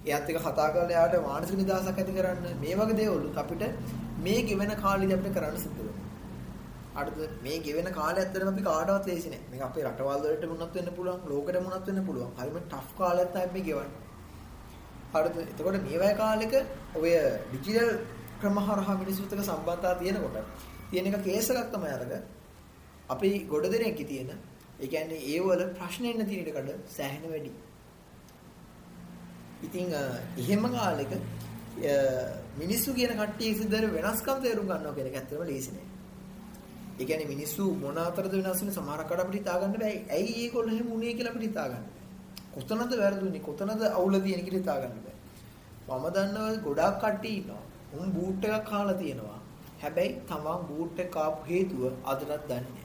[0.06, 2.44] එයාත් එක්ක කතා කරලා එයාට මානසික නිදහසක් ඇති කරන්න.
[2.62, 3.62] මේ වගේ දේවල් අපිට
[4.24, 6.05] මේ ගෙවෙන කාලෙදී අපිට කරන්න සිද්ධ වෙනවා.
[6.96, 9.44] අඩද මේ ගෙවෙන කාලය ඇත්තටම අපි කාටවත් ලේසි නෑ.
[9.50, 12.34] මේක අපේ රටවල් වලට මුණත් වෙන්න පුළුවන්, ලෝකෙට මුණත් වෙන්න පුළුවන්.
[12.36, 14.02] හරිම ටෆ් කාලයක් තමයි මේ ගෙවන්නේ.
[15.14, 15.36] හරිද?
[15.44, 16.54] එතකොට මේ වගේ කාලෙක
[16.94, 17.12] ඔය
[17.50, 17.92] ඩිජිටල්
[18.40, 20.36] ක්‍රම හරහා මිනිස්සුත් එක්ක සම්බන්ධතාව තියෙනකොට
[20.90, 22.12] තියෙන එක කේස් එකක් තමයි අරග
[23.08, 24.30] අපි ගොඩ දෙනෙක්ගේ තියෙන
[24.78, 27.52] ඒ කියන්නේ ඒ වල ප්‍රශ්න එන්න තියෙන ඉඩකඩ සෑහෙන වැඩි.
[29.62, 29.92] ඉතින්
[30.38, 31.12] එහෙම කාලෙක
[32.56, 35.86] මිනිස්සු කියන කට්ටිය සිද්ධ වෙනස්කම් තේරුම් ගන්නවා කියන එක ඇත්තටම ලේසි නෑ.
[36.98, 39.96] ඒ කියන්නේ මිනිස්සු මොන අතරද වෙනස් වෙන්නේ සමහරක් අඩ අපිට හිතා ගන්න බෑ.
[40.14, 42.04] ඇයි ඒගොල්ලෝ එහෙම උනේ කියලා අපිට හිතා ගන්න බෑ.
[42.54, 43.42] කොතනද වැරදුනේ?
[43.48, 45.16] කොතනද අවුල තියෙන්නේ කියලා හිතා ගන්න බෑ.
[45.90, 47.62] මම දන්නවා ගොඩාක් කට්ටිය ඉන්නවා.
[47.94, 49.38] උන් බූට් එකක් කාලා තියෙනවා.
[49.82, 52.84] හැබැයි තමන් බූට් එක කාපු හේතුව අදටත් දන්නේ නැහැ.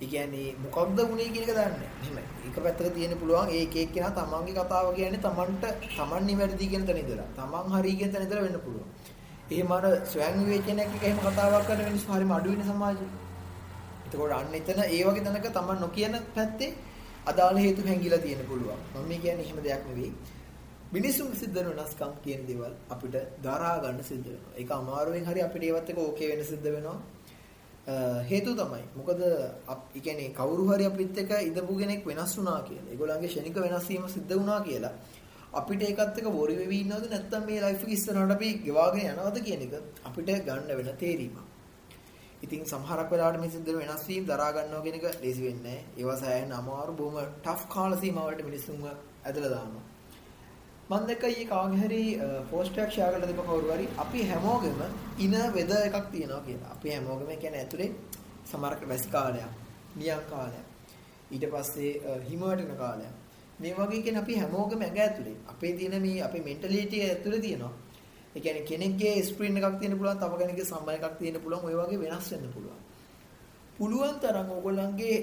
[0.00, 2.24] ඒ කියන්නේ මොකක්ද වුනේ කියන එක දන්නේ නැහැ.
[2.46, 7.02] එක පැත්තක තියෙන්න පුළුවන් ඒ එක එක්කෙනා තමන්ගේ කතාව කියන්නේ තමන්ට තමන් නිවැරදි කියන තැන
[7.02, 7.28] ඉඳලා.
[7.36, 8.88] තමන් හරි කියන තැන ඉඳලා වෙන්න පුළුවන්.
[9.52, 13.06] එහෙම අර ස්වයං විවේචනයක් එක එහෙම කතාවක් කරන මිනිස්සු හරිම අඩු වෙන සමාජෙ.
[14.06, 16.70] එතකොට අන්න එතන ඒ වගේ තැනක තමන් නොකියන පැත්තේ
[17.26, 18.80] අදාළ හේතු හැංගිලා තියෙන්න පුළුවන්.
[18.94, 20.12] මම මේ කියන්නේ එහෙම දෙයක් නෙවෙයි.
[20.92, 24.52] මිනිසුන් සිද්ධ වෙන වෙනස්කම් කියන දේවල් අපිට දරා ගන්න සිද්ධ වෙනවා.
[24.60, 26.98] ඒක අමාරුවෙන් හරි අපිට ඒවත් එක ඕකේ වෙන්න සිද්ධ වෙනවා.
[28.30, 28.84] හේතුව තමයි.
[28.98, 32.90] මොකද ඒ කියන්නේ කවුරු හරි අපිත් එක්ක ඉඳපු කෙනෙක් වෙනස් වුණා කියලා.
[32.92, 34.94] ඒගොල්ලන්ගේ ෂණික වෙනස් වීම සිද්ධ වුණා කියලා.
[35.52, 39.64] අපිට ඒකත් එක්ක වොරි වෙවි ඉන්නවද නැත්නම් මේ ලයිෆ් එක ඉස්සරහට අපි ගෙවාගෙන යනවද කියන
[39.64, 41.38] එක අපිට ගන්න වෙන තේරීමක්.
[42.42, 45.84] ඉතින් සමහරක් වෙලාවට මේ සිද්ධ වෙනස් වීම දරා ගන්නවා කියන එක ලේසි වෙන්නේ නැහැ.
[45.98, 49.84] ඒවා සෑහෙන අමාරු බොහොම ටෆ් කාල සීමාවලට මිනිස්සුන්ව ඇදලා දානවා.
[50.90, 52.02] මම දැක්ක ඊයේ කාගේ හරි
[52.50, 54.80] පෝස්ට් එකක් ෂෙයා කරලා තිබ්බ කවුරු හරි අපි හැමෝගෙම
[55.18, 56.70] ඉන වෙද එකක් තියෙනවා කියලා.
[56.70, 57.90] අපි හැමෝගෙම කියන්නේ ඇතුලේ
[58.46, 59.52] සමහරක් වැසි කාලයක්,
[59.96, 60.66] නියම් කාලයක්.
[61.30, 61.92] ඊට පස්සේ
[62.24, 63.21] හිම වැටෙන කාලයක්.
[63.62, 65.36] මේ වගේ කියන්නේ අපි හැමෝගෙම ඇඟ ඇතුලේ.
[65.52, 67.72] අපේ තියෙන මේ අපේ මෙන්ටැලිටි ඇතුලේ තියෙනවා.
[68.36, 72.00] ඒ කියන්නේ කෙනෙක්ගේ ස්ක්‍රීන් එකක් තියෙන පුළුවන්, තව කෙනෙක්ගේ සම්බන්ධ එකක් තියෙන පුළුවන්, ওই වගේ
[72.04, 72.80] වෙනස් වෙන්න පුළුවන්.
[73.78, 75.16] පුළුවන් තරම් ඕගොල්ලන්ගේ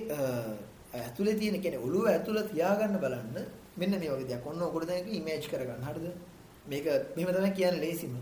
[0.94, 3.36] ඇතුලේ තියෙන කියන්නේ ඔළුව ඇතුලේ තියාගන්න බලන්න
[3.78, 4.48] මෙන්න මේ වගේ දෙයක්.
[4.48, 5.84] ඔන්න ඔකට දැන් ඉමේජ් කරගන්න.
[5.88, 6.08] හරිද?
[6.70, 8.16] මේක මෙහෙම තමයි කියන්නේ ලේසිම.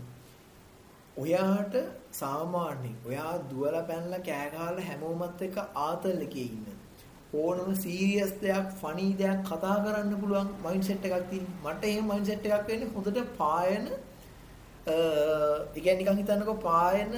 [1.16, 1.74] ඔයාට
[2.12, 6.77] සාමාන්‍යයෙන් ඔයා දුවලා පැනලා කෑ ගහලා හැමෝමත් එක්ක ආතල් එකේ ඉන්න.
[7.32, 11.46] ඕනම සීරියස් දෙයක්, ෆනි දෙයක් කතා කරන්න පුළුවන් මයින්ඩ්සෙට් එකක් තියෙන.
[11.64, 13.88] මට එහෙම මයින්ඩ්සෙට් එකක් වෙන්නේ හොඳට පායන
[14.86, 17.12] ඒ කියන්නේ නිකන් හිතන්නකෝ පායන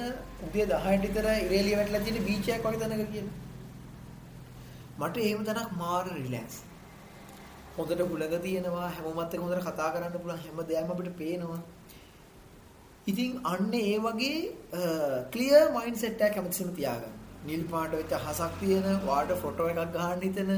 [0.45, 3.35] උදේ 10ට විතර ඉරේලිය වැටලා තියෙන බීච් එකක් වගේ තැනක කියලා.
[4.99, 6.57] මට එහෙම තැනක් මාර රිලැක්ස්.
[7.77, 11.61] හොඳට හුලඟ තියෙනවා හැමෝමත් එක්ක හොඳට කතා කරන්න පුළුවන් හැම දෙයක්ම අපිට පේනවා.
[13.07, 14.37] ඉතින් අන්න ඒ වගේ
[15.33, 17.20] ක්ලියර් මයින්ඩ් සෙට් එකක් හැමතිස්සෙම තියාගන්න.
[17.43, 20.51] නිල් පාට වෙච්ච හසක් තියෙන වාට ෆොටෝ එකක් ගහන්න හිතන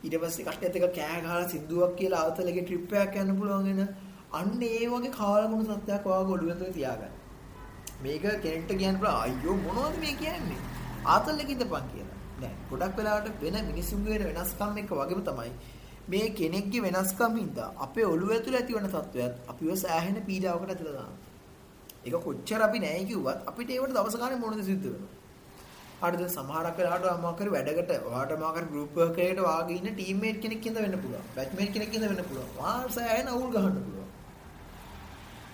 [0.00, 3.80] ඊට පස්සේ කට්ටියත් එක්ක කෑ ගහලා සින්දුවක් කියලා අවතලගේ ට්‍රිප් එකක් යන්න පුළුවන් වෙන
[4.32, 7.12] අන්න ඒ වගේ කාලගුණ සත්‍යයක් ඔයාගේ ඔළුව ඇතුලේ තියාගන්න.
[7.98, 10.60] මේක කෙනෙක්ට කියන්න පුළුවන් අයියෝ මොනවද මේ කියන්නේ?
[11.06, 12.18] ආතල්ලක ඉඳපන් කියලා.
[12.38, 12.54] නෑ.
[12.70, 15.52] ගොඩක් වෙලාවට වෙන මිනිසුන්ගේ වෙනස්කම් එක වගේම තමයි
[16.08, 21.22] මේ කෙනෙක්ගේ වෙනස්කම් හින්දා අපේ ඔළුව ඇතුලේ ඇතිවන තත්වයක් අපිව සෑහෙන පීඩාවකට ඇතුළත දානවා.
[22.04, 25.17] ඒක කොච්චර අපි නැහැ කිව්වත් අපිට ඒවට දවස ගානේ මොනද සිද්ධ වෙනවා.
[26.00, 30.78] හරිද සමහරක් වෙලාවට අමාකරි වැඩකට ඔයාට අමාකරි ගෲප් වර්ක් එකකට වාගේ ඉන්න ටීම්මේට් කෙනෙක් ඉඳ
[30.78, 31.24] වෙන්න පුළුවන්.
[31.36, 32.52] බැච්මේට් කෙනෙක් ඉඳ වෙන්න පුළුවන්.
[32.58, 34.08] වාර සෑහෙන අවුල් ගහන්න පුළුවන්.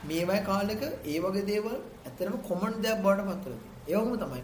[0.05, 3.73] මේ වගේ කාලෙක ඒ වගේ දේවල් ඇත්තටම කොමන් දෙයක් බවට පත් වෙනවා.
[3.87, 4.43] ඒ වගේම තමයි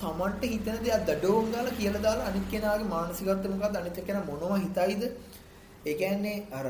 [0.00, 5.02] තමන්ට හිතන දේක් දඩෝම් ගාලා කියලා දාලා අනිත් කෙනාගේ මානසිකත්වය මොකක්ද අනිත් කෙනා මොනවා හිතයිද
[5.84, 6.66] ඒ කියන්නේ අර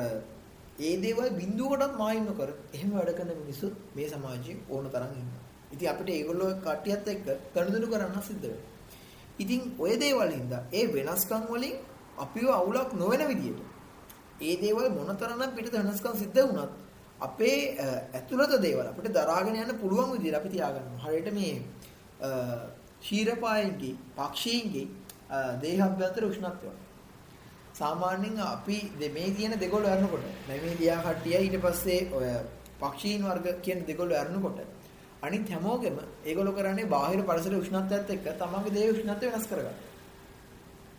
[0.81, 5.45] ඒ දේවල් බිඳුවකටත් මායිම් නොකර එහෙම වැඩ කරන මිනිස්සු මේ සමාජයේ ඕන තරම් ඉන්නවා.
[5.73, 8.70] ඉතින් අපිට ඒගොල්ලෝ කට්ටියත් එක්ක ගනුදෙනු කරන්න සිද්ධ වෙනවා.
[9.41, 11.77] ඉතින් ওই දේවල් හින්දා ඒ වෙනස්කම් වලින්
[12.19, 13.61] අපිව අවුලක් නොවන විදියට
[14.41, 16.73] ඒ දේවල් මොනතරම් පිටත වෙනස්කම් සිද්ධ වුණත්
[17.21, 17.59] අපේ
[18.15, 21.03] ඇතුළත දේවල් අපිට දරාගෙන යන්න පුළුවන් විදියට අපි තියාගන්නවා.
[21.05, 21.55] හරියට මේ
[23.01, 24.87] ශීරපායන්ගේ පක්ෂීන්ගේ
[25.63, 26.73] දේහාභ්‍යන්තර උෂ්ණත්වය.
[27.75, 28.79] සාමාන්‍යයෙන් අපි
[29.11, 32.27] මේ තියෙන දෙගොල්ල අරනකොට මේ ලියා කට්ටිය ඊට පස්සේ ඔය
[32.81, 34.59] පක්ෂීන් වර්ග කියන දෙගොල්ල අරනකොට
[35.23, 39.77] අනිත් හැමෝගෙම ඒගොල්ලෝ කරන්නේ බාහිර පරිසර උෂ්ණත්වයත් එක්ක තමන්ගේ දේහ උෂ්ණත්වය වෙනස් කරගන්න.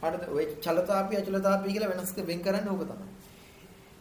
[0.02, 0.24] හරිද?
[0.30, 3.08] ඔය චලතාපි අචලතාපි කියලා වෙනස් වෙන් කරන්නේ ඕක තමයි.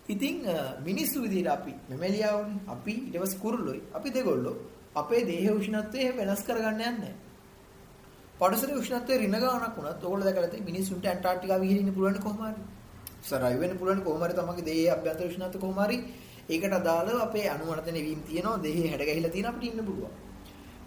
[0.08, 0.36] ඉතින්
[0.80, 4.56] මිනිස්සු විදිහට අපි මෙමෙලියාවනේ අපි ඊට පස්සේ කුරුල්ලොයි අපි දෙගොල්ලෝ
[4.94, 7.14] අපේ දේහ උෂ්ණත්වය වෙනස් කරගන්න යන්නේ නැහැ.
[8.40, 12.62] පරිසර උෂ්ණත්වය රින ගානක් වුණත් ඕගොල්ලෝ දැකලා තියෙන මිනිස්සුන්ට ඇන්ටාර්ක්ටිකාව ගිහින් ඉන්න පුළුවන් කොහොම හරි.
[13.22, 15.98] සරයි වෙන්න පුළුවන් කොහොම හරි තමන්ගේ දේහයේ අභ්‍යන්තර උෂ්ණත්වය කොහොම හරි
[16.54, 20.12] ඒකට අදාළව අපේ අණුවනතන වීම තියෙනවා දෙහි හැඩ ගැහිලා තියෙන අපිට ඉන්න පුළුවන්.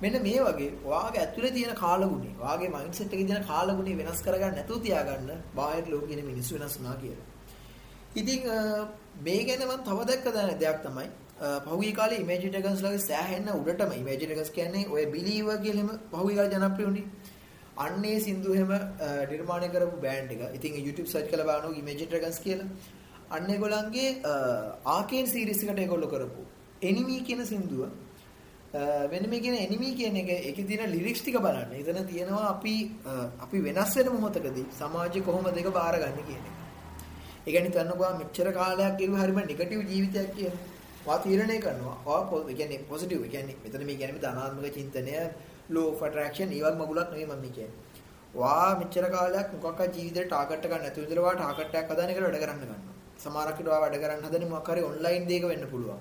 [0.04, 4.80] මෙන්න මේ වගේ වාගේ ඇතුලේ තියෙන කාලගුණේ වාගේ මයින්ඩ්සෙට් එකේ තියෙන කාලගුණේ වෙනස් කරගන්න නැතුව
[4.86, 7.28] තියාගන්න බාහිර ලෝකෙ ඉන්න මිනිස්සු වෙනස් වුණා කියලා.
[8.22, 8.42] ඉතින්
[9.28, 10.26] මේ ගැන මම තව දැක්ක
[10.64, 11.08] දෙයක් තමයි
[11.68, 16.54] පහුගිය කාලේ ඉමේජ් ඩ්‍රැගන්ස් ලගේ සෑහෙන උඩටම ඉමේජ් ඩ්‍රැගන්ස් කියන්නේ ඔය බිලීවර් කියලාම පහුගිය කාලේ
[16.56, 17.08] ජනප්‍රිය වුණේ.
[17.86, 18.74] අන්නේ සින්දු හැම
[19.32, 20.42] නිර්මාණය කරපු බෑන්ඩ් එක.
[20.58, 22.68] ඉතින් YouTube search කරලා බලනවා Imagine Dragons කියලා.
[23.32, 24.10] අන්න ඒගොල්ලන්ගේ
[24.86, 26.44] ආකේන් සීරීස් එකට ඒගොල්ලෝ කරපු
[26.82, 27.92] Enemy කියන සින්දුව
[28.74, 31.72] වෙන මේ කියන Enemy කියන එක ඒකේ තියෙන ලිරික්ස් ටික බලන්න.
[31.74, 32.76] එතන තියෙනවා අපි
[33.40, 36.56] අපි වෙනස් වෙන මොහොතකදී සමාජය කොහොමද ඒක බාරගන්නේ කියන එක.
[37.48, 40.60] ඒ කියන්නේ තනකවා මෙච්චර කාලයක් ඉරුව හරිම නෙගටිව් ජීවිතයක් කියන්නේ.
[41.06, 41.98] වා තීරණය කරනවා.
[42.06, 43.24] වා ඒ කියන්නේ පොසිටිව්.
[43.24, 45.14] ඒ කියන්නේ මෙතන මේ කියන්නේ ධනාත්මක චින්තනය
[45.70, 47.94] law of attraction ඊවත් මගුලක් නෙවෙයි මම කියන්නේ.
[48.36, 52.42] වා මෙච්චර කාලයක් මොකක්වත් ජීවිතේ ටාගට් එකක් නැතුව ඉඳලා වා ටාගට් එකක් හදාන එකට වැඩ
[52.44, 52.93] කරන්න ගන්නවා.
[53.24, 56.00] සමහරක් විට වා වැඩ කරන්න හදන්නේ මොකක් හරි ඔන්ලයින් දෙයක වෙන්න පුළුවන්.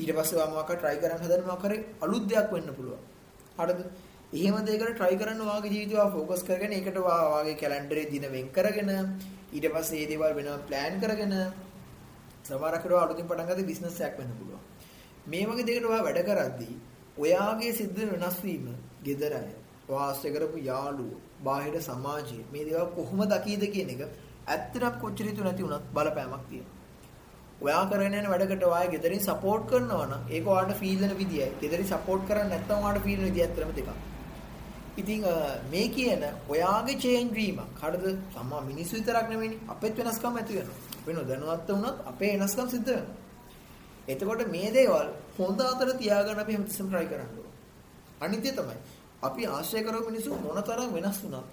[0.00, 3.02] ඊට පස්සේ වා මොකක් හරි try කරන්න හදන්නේ මොකක් හරි අලුත් දෙයක් වෙන්න පුළුවන්.
[3.58, 3.80] හරිද?
[4.32, 8.48] එහෙම දෙයකට try කරන්න වාගේ ජීවිතය වා ફોකස් කරගෙන ඒකට වා වාගේ කැලෙන්ඩරේ දින වෙන්
[8.56, 8.90] කරගෙන
[9.52, 11.34] ඊට පස්සේ මේ දේවල් වෙනවා plan කරගෙන
[12.44, 14.62] සමහරක් විට අලුතින් පටන් ගත්තේ බිස්නස් එකක් වෙන්න පුළුවන්.
[15.30, 16.74] මේ වගේ දෙයකට වා වැඩ කරද්දී
[17.18, 18.66] ඔයාගේ සිද්ධ වෙනස් වීම,
[19.06, 19.40] gedara
[19.88, 24.02] වාසය කරපු යාළුවෝ, බාහිර සමාජය මේ දේවල් කොහොම දකීද කියන එක
[24.48, 26.76] ඇත්තටම කොච්චර හිතු නැති වුණත් බලපෑමක් තියෙනවා.
[27.64, 31.48] ඔයා කරගෙන යන වැඩකට ඔයාගේ ගෙදරින් සපෝට් කරනවා නම් ඒක ඔයාට ෆීල් වෙන විදියයි.
[31.62, 33.90] ගෙදරින් සපෝට් කරන්නේ නැත්නම් ඔයාට ෆීල් වෙන විදිය ඇත්තටම දෙකක්.
[35.00, 35.24] ඉතින්
[35.72, 38.04] මේ කියන ඔයාගේ චේන්ජ් වීමක් හරිද?
[38.34, 39.60] සම්මා මිනිස්සු විතරක් නෙවෙයිනේ.
[39.68, 40.78] අපෙත් වෙනස්කම් ඇති වෙනවා.
[41.06, 43.16] වෙන දැනුවත් වුණත් අපේ වෙනස්කම් සිද්ධ වෙනවා.
[44.08, 47.54] එතකොට මේ දේවල් හොඳ අතර තියාගන්න අපි හැමතිස්සෙම try කරන්න ඕනේ.
[48.20, 48.78] අනිත්‍ය තමයි.
[49.22, 51.46] අපි ආශ්‍රය කරව මිනිස්සු මොනතරම් වෙනස් වුණත්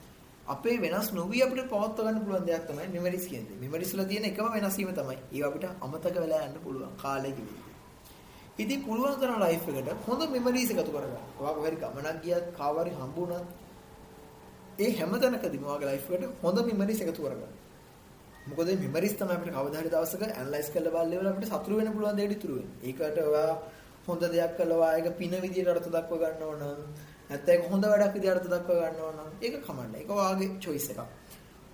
[0.48, 3.58] අපේ වෙනස් නොවි අපිට පවත්ව ගන්න පුළුවන් දෙයක් තමයි මෙමරිස් කියන්නේ.
[3.60, 5.18] මෙමරිස් වල තියෙන එකම වෙනස් වීම තමයි.
[5.34, 7.48] ඒක අපිට අමතක වෙලා යන්න පුළුවන් කාලෙකින්.
[8.58, 11.24] ඉතින් පුළුවන් තරම් ලයිෆ් එකට හොඳ මෙමරිස් එකතු කරගන්න.
[11.39, 13.48] ඔයා කොහරි ගමනක් ගියත් කාවරි හම්බුණත්
[14.78, 17.54] ඒ හැමතැනකදීම ඔයාගේ ලයිෆ් එකට හොඳ මෙමරිස් එකතු කරගන්න.
[18.48, 22.32] මොකද මෙමරිස් තමයි අපිට කවදා හරි දවසක ඇනලයිස් කරලා බලලා අපිට සතුරු වෙන්න පුළුවන් දෙයක්
[22.32, 22.78] ඉතුරු වෙන්නේ.
[22.86, 23.52] ඒකට ඔයා
[24.08, 26.62] හොඳ දෙයක් කළා වායක පින විදියට අර්ථ දක්ව ගන්න ඕන.
[27.30, 29.32] නැත්නම් ඒක හොඳ වැඩක් විදියට අර්ථ දක්ව ගන්න ඕන.
[29.41, 29.95] ඒක කමන්න.
[29.95, 31.01] ඒක වාගේ choice එකක්.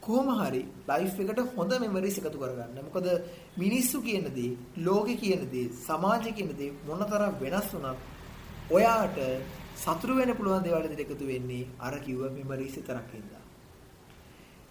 [0.01, 2.77] කොහොම හරි ලයිෆ් එකට හොඳ මෙමරිස් එකතු කරගන්න.
[2.87, 3.07] මොකද
[3.57, 7.99] මිනිස්සු කියන දේ, ලෝකේ කියන දේ, සමාජය කියන දේ මොනතරම් වෙනස් වුණත්
[8.71, 9.19] ඔයාට
[9.75, 13.45] සතුරු වෙන්න පුළුවන් දේවල් දෙක එකතු වෙන්නේ අර කිව්ව මෙමරිස් විතරක් ඉඳලා.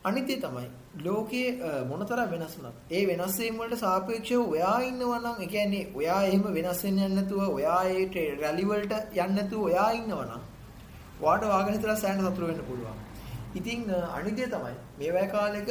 [0.04, 0.68] අනිත්‍ය තමයි
[1.04, 1.48] ලෝකයේ
[1.90, 6.46] මොනතරම් වෙනස් වුණත් ඒ වෙනස් වීම වලට සාපේක්ෂව ඔයා ඉන්නවා නම් ඒ කියන්නේ ඔයා එහෙම
[6.58, 10.42] වෙනස් වෙන්න යන්නේ නැතුව ඔයා ඒ රැලි වලට යන්නේ නැතුව ඔයා ඉන්නවා නම්
[11.22, 12.98] ඔයාට වාගෙන හිතලා සෑහෙන සතුරු වෙන්න පුළුවන්.
[13.58, 13.80] ඉතින්
[14.16, 15.70] අනිත්‍ය තමයි මේ වගේ කාලෙක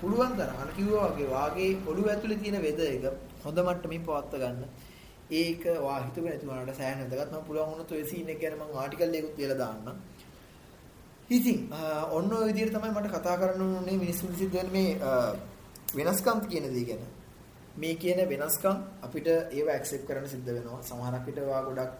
[0.00, 3.04] පුළුවන් තරම් අර කිව්වා වගේ වාගේ ඔළුව ඇතුලේ තියෙන වෙද එක
[3.44, 4.64] හොඳ මට්ටමින් පවත්වා ගන්න.
[5.32, 8.76] ඒක වා හිතුවේ නැති වුණාට සෑහෙන වැදගත් මම පුළුවන් වුණොත් ඔය සීන් එක ගැන මම
[8.82, 9.96] ආටිකල් එකකුත් තියලා දාන්නම්.
[11.30, 11.58] ඉතින්
[12.16, 14.90] ඔන්න ඔය විදිහට තමයි මට කතා කරන්න ඕනේ මිනිස්සුන් සිද්ධ වෙන මේ
[15.96, 17.02] වෙනස්කම් කියන දේ ගැන.
[17.76, 18.76] මේ කියන වෙනස්කම්
[19.06, 20.80] අපිට ඒව ඇක්සෙප්ට් කරන්න සිද්ධ වෙනවා.
[20.88, 21.92] සමහරක් විට වා ගොඩක්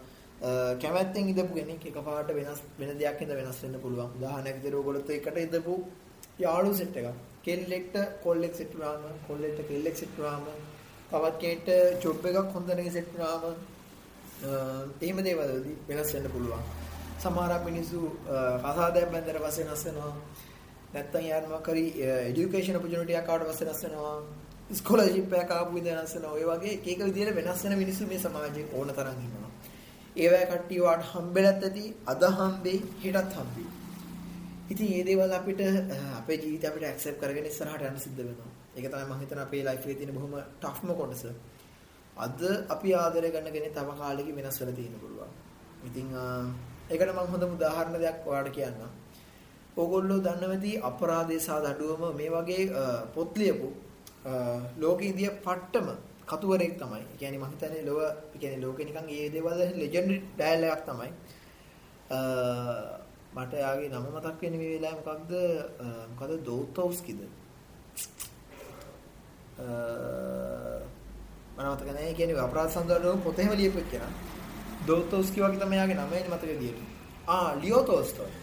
[0.82, 4.10] කැමැත්තෙන් ඉඳපු කෙනෙක් එකපාරට වෙනස් වෙන දෙයක් ඉඳ වෙනස් වෙන්න පුළුවන්.
[4.18, 5.74] උදාහරණයක් විදිහට ඔයගොල්ලොත් එකට ඉඳපු
[6.38, 7.08] යාළුවෝ සෙට් එකක්.
[7.44, 10.44] කෙල්ලෙක්ට කොල්ලෙක් සෙට් වුණාම, කොල්ලෙක්ට කෙල්ලෙක් සෙට් වුණාම,
[11.10, 13.42] තවත් කෙනෙක්ට ජොබ් එකක් හොඳ නැහැ සෙට් වුණාම,
[15.00, 16.62] එහෙම දේවල්දී වෙනස් වෙන්න පුළුවන්.
[17.22, 17.98] සමහර මිනිස්සු
[18.64, 20.14] කසාදයක් බැඳලා පස්සේ වෙනස් වෙනවා.
[20.94, 21.84] නැත්තම් යාර මොකරි
[22.30, 24.16] এডুকেෂන් ඔපචුනිටි එකක් ආවට පස්සේ වෙනස් වෙනවා.
[24.78, 26.32] ස්කෝලර්ෂිප් එකක් ආපු විදිහ වෙනස් වෙනවා.
[26.38, 29.49] ඔය වගේ එක එක විදිහට වෙනස් වෙන මිනිස්සු මේ සමාජයේ ඕන තරම් ඉන්නවා.
[30.16, 33.68] ඒවැ කට්ටිය වාට හම්බෙලත් ඇති, අද හම්බෙයි, හෙටත් හම්බෙයි.
[34.70, 35.60] ඉතින් මේ දේවල් අපිට
[36.18, 38.50] අපේ ජීවිතය අපිට ඇක්සෙප්ට් කරගෙන ඉස්සරහට යන්න සිද්ධ වෙනවා.
[38.76, 41.24] ඒක තමයි මම හිතන අපේ ලයිෆ් එකේ තියෙන බොහොම ටෆ්ම කොටස.
[42.16, 42.40] අද
[42.74, 45.30] අපි ආදරය කරන කෙනෙක් තව කාලෙකින් වෙනස් වෙලා තියෙන්න පුළුවන්.
[45.88, 46.06] ඉතින්
[46.90, 48.90] ඒකට මම හොඳම උදාහරණ දෙයක් ඔයාලට කියන්නම්.
[49.76, 52.62] ඕගොල්ලෝ දන්නවදී අපරාධය සහ දඬුවම මේ වගේ
[53.14, 53.68] පොත් ලියපු
[54.82, 55.88] ලෝකේ ඉදිය පට්ටම
[56.30, 57.02] කතුවරෙක් තමයි.
[57.12, 61.10] ඒ කියන්නේ මම හිතන්නේ ලොව ඒ කියන්නේ ලෝකේ නිකන් ඒ දේවල් ලෙජෙන්ඩරි ඩයල් එකක් තමයි.
[63.36, 65.30] මට යාගේ නම මතක් වෙන්නේ මේ වෙලාවේ මොකක්ද?
[66.10, 67.20] මොකද දෝතෝස්කිද?
[71.58, 72.08] මම මතක නැහැ.
[72.10, 74.12] ඒ කියන්නේ අපරාධ සඳහන් පොතේම ලියපු එක්කෙනා.
[74.88, 76.80] දෝතෝස්කි වගේ තමයි යාගේ නම එන්නේ මතක විදියට.
[77.34, 78.34] ආ ලියෝ තෝස්තෝයි.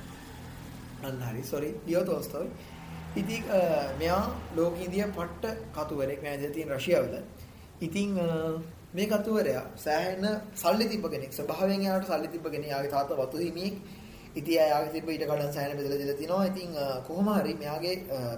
[1.06, 2.50] අන්න හරි සෝරි ලියෝ තෝස්තෝයි.
[3.22, 3.44] ඉතින්
[4.00, 4.24] මෙයා
[4.58, 7.16] ලෝකීදිය පට්ට කතුවරෙක් මම ඉඳලා තියෙන රෂියාවල.
[7.82, 8.10] ඉතින්
[8.94, 10.26] මේ කතුවරයා සෑහෙන
[10.56, 11.32] සල්ලි තිබ්බ කෙනෙක්.
[11.32, 12.70] ස්වභාවයෙන් එයාට සල්ලි තිබ්බ කෙනෙක්.
[12.74, 13.76] යාගේ තාත්තා වතු හිමියෙක්.
[14.36, 16.46] ඉතින් එයාගේ තිබ්බ ඊට කලින් සෑහෙන බෙදලා දීලා තිනවා.
[16.52, 16.70] ඉතින්
[17.08, 17.96] කොහොම හරි මෙයාගේ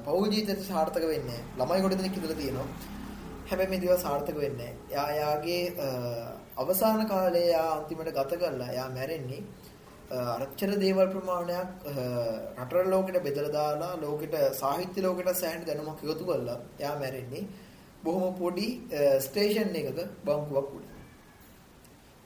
[0.08, 2.68] පෞල් ජීවිතයට සාර්ථක වෙන්නේ ළමයි කොට දෙනෙක් ඉඳලා තියෙනවා.
[3.50, 4.92] හැබැයි මේ දේවල් සාර්ථක වෙන්නේ නැහැ.
[4.92, 5.64] එයා යාගේ
[6.62, 9.42] අවසාන කාලේ යා අන්තිමට ගත කරලා යා මැරෙන්නේ
[10.36, 11.70] අරච්චර දේවල් ප්‍රමාණයක්
[12.62, 17.44] රටර ලෝකෙට බෙදලා දාලා ලෝකෙට සාහිත්‍ය ලෝකෙට සෑහෙන දැනුමක් එකතු කරලා යා මැරෙන්නේ
[18.04, 18.68] බොහොම පොඩි
[19.22, 20.88] ස්ටේෂන් එකක බංකුවක් උඩ.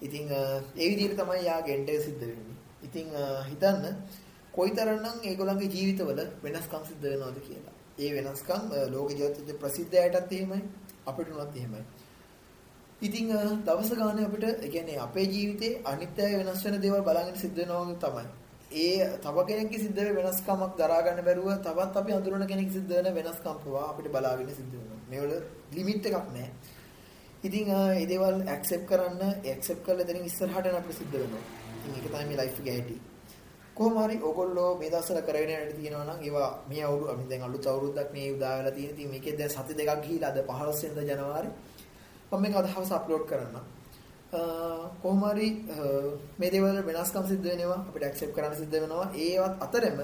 [0.01, 2.57] ඉතින් ඒ විදිහට තමයි යා ගෙන්ඩේ සිද්ධ වෙන්නේ.
[2.83, 3.07] ඉතින්
[3.49, 3.85] හිතන්න
[4.53, 7.75] කොයිතරම්නම් ඒගොල්ලන්ගේ ජීවිතවල වෙනස්කම් සිද්ධ වෙනවද කියලා.
[7.99, 8.63] ඒ වෙනස්කම්
[8.93, 10.61] ලෝක ජීවිතයේ ප්‍රසිද්ධයටත් එහෙමයි
[11.05, 11.83] අපිට උනත් එහෙමයි.
[13.01, 13.27] ඉතින්
[13.65, 18.25] දවස ගානේ අපිට ඒ කියන්නේ අපේ ජීවිතේ අනිත්‍යය වෙනස් වෙන දේවල් බලන්න සිද්ධ වෙනවා තමයි.
[18.75, 23.15] ඒ තව කෙනෙක්ගේ සිද්ධ වෙන වෙනස්කමක් දරා ගන්න බැරුව තවත් අපි අඳුරන කෙනෙක් සිද්ධ වෙන
[23.15, 24.92] වෙනස්කම් පවා අපිට බලාගෙන සිද්ධ වෙනවා.
[25.09, 25.31] මේවල
[25.71, 26.51] ලිමිට් එකක් නැහැ.
[27.43, 31.43] ඉතින් මේ දේවල් ඇක්සෙප්ට් කරන්න ඇක්සෙප්ට් කරලා දෙනින් ඉස්සරහට යන අපිට සිද්ධ වෙනවා.
[31.77, 32.95] ඉතින් ඒක තමයි මේ ලයිෆ් එකේ ඇති.
[33.75, 37.67] කොහොම හරි ඕගොල්ලෝ මේ දවස්වල කරගෙන යන්න තියෙනවා නම් ඒවා මේ අවුරුදු අපි දැන් අලුත්
[37.67, 41.49] අවුරුද්දක් මේ උදා වෙලා තියෙන ඉතින් මේකේ දැන් සති දෙකක් ගිහිලා අද 15 වෙනිදා ජනවාරි
[42.31, 43.55] මම මේක අද හවස අප්ලෝඩ් කරන්න.
[45.01, 45.49] කොහොම හරි
[46.37, 49.97] මේ දේවල් වෙනස්කම් සිද්ධ වෙනවා අපිට ඇක්සෙප්ට් කරන්න සිද්ධ වෙනවා ඒවත් අතරෙම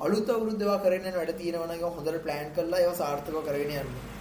[0.00, 3.74] අලුත් අවුරුද්ද ඒවා කරගෙන යන වැඩ තියෙනවා නම් ඒවා හොඳට ප්ලෑන් කරලා ඒවා සාර්ථකව කරගෙන
[3.76, 4.17] යන්න.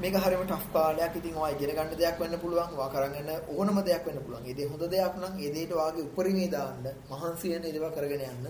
[0.00, 1.12] මේක හරියම ටෆ් කාලයක්.
[1.20, 2.70] ඉතින් ඔයා ඉගෙන ගන්න දෙයක් වෙන්න පුළුවන්.
[2.76, 4.44] ඔයා කරන් යන ඕනම දෙයක් වෙන්න පුළුවන්.
[4.50, 8.46] ඒ දේ හොඳ දෙයක් නම් ඒ දෙයට ඔයාගේ උපරිමේ දාන්න, මහන්සි වෙන ඒවා කරගෙන යන්න.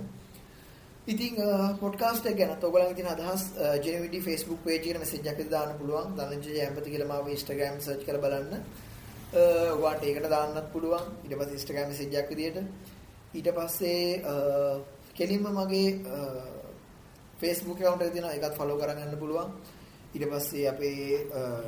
[1.13, 1.35] ඉතින්
[1.83, 3.43] පොඩ්කාස්ට් එක ගැන ඔයගොල්ලන්ගේ තියෙන අදහස්
[3.85, 6.09] ජෙනවිඩි Facebook page එකට මැසේජ් එකක් දාන්න පුළුවන්.
[6.19, 8.53] ධනංජය ජයම්පති කියලා මාව Instagram search කරලා බලන්න.
[9.79, 11.05] ඔයාට ඒකට දාන්නත් පුළුවන්.
[11.25, 12.59] ඊට පස්සේ Instagram message එකක් විදියට.
[13.39, 14.01] ඊට පස්සේ
[15.19, 15.89] කෙලින්ම මගේ
[17.41, 18.35] Facebook account එක තියෙනවා.
[18.35, 19.49] ඒකත් follow කරන් යන්න පුළුවන්.
[20.17, 21.19] ඊට පස්සේ අපේ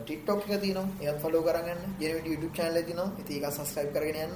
[0.09, 0.89] TikTok එක තියෙනවා.
[1.05, 1.83] ඒකත් follow කරන් යන්න.
[2.01, 3.13] ජෙනවිඩි YouTube channel එක තියෙනවා.
[3.21, 4.35] ඉතින් ඒක subscribe කරගෙන යන්න.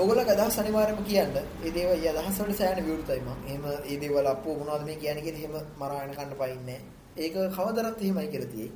[0.00, 1.38] ඔයගොල්ලෝගේ අදහස් අනිවාර්යයෙන්ම කියන්න.
[1.64, 3.30] ඒ දේවල් ඒ අදහස් වලට සෑහෙන විරුද්ධයි මම.
[3.48, 6.80] එහෙම ඒ දේවල් අප්පෝ මොනවද මේ කියන්නේ කියලා එහෙම මරාගෙන කන්න පයින්නේ
[7.24, 8.70] ඒක කවදරත් එහෙමයි කියලා තියෙයි.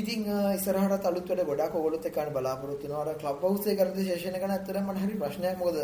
[0.00, 0.20] ඉතින්
[0.56, 3.02] ඉස්සරහට අලුත් වැඩ ගොඩාක් ඔයගොල්ලොත් එක්ක ගන්න බලාපොරොත්තු වෙනවා.
[3.04, 5.56] අර ක්ලබ් හවුස් එකේ කරන සෙෂන් එක ගැන ඇත්තටම මට හරි ප්‍රශ්නයක්.
[5.62, 5.78] මොකද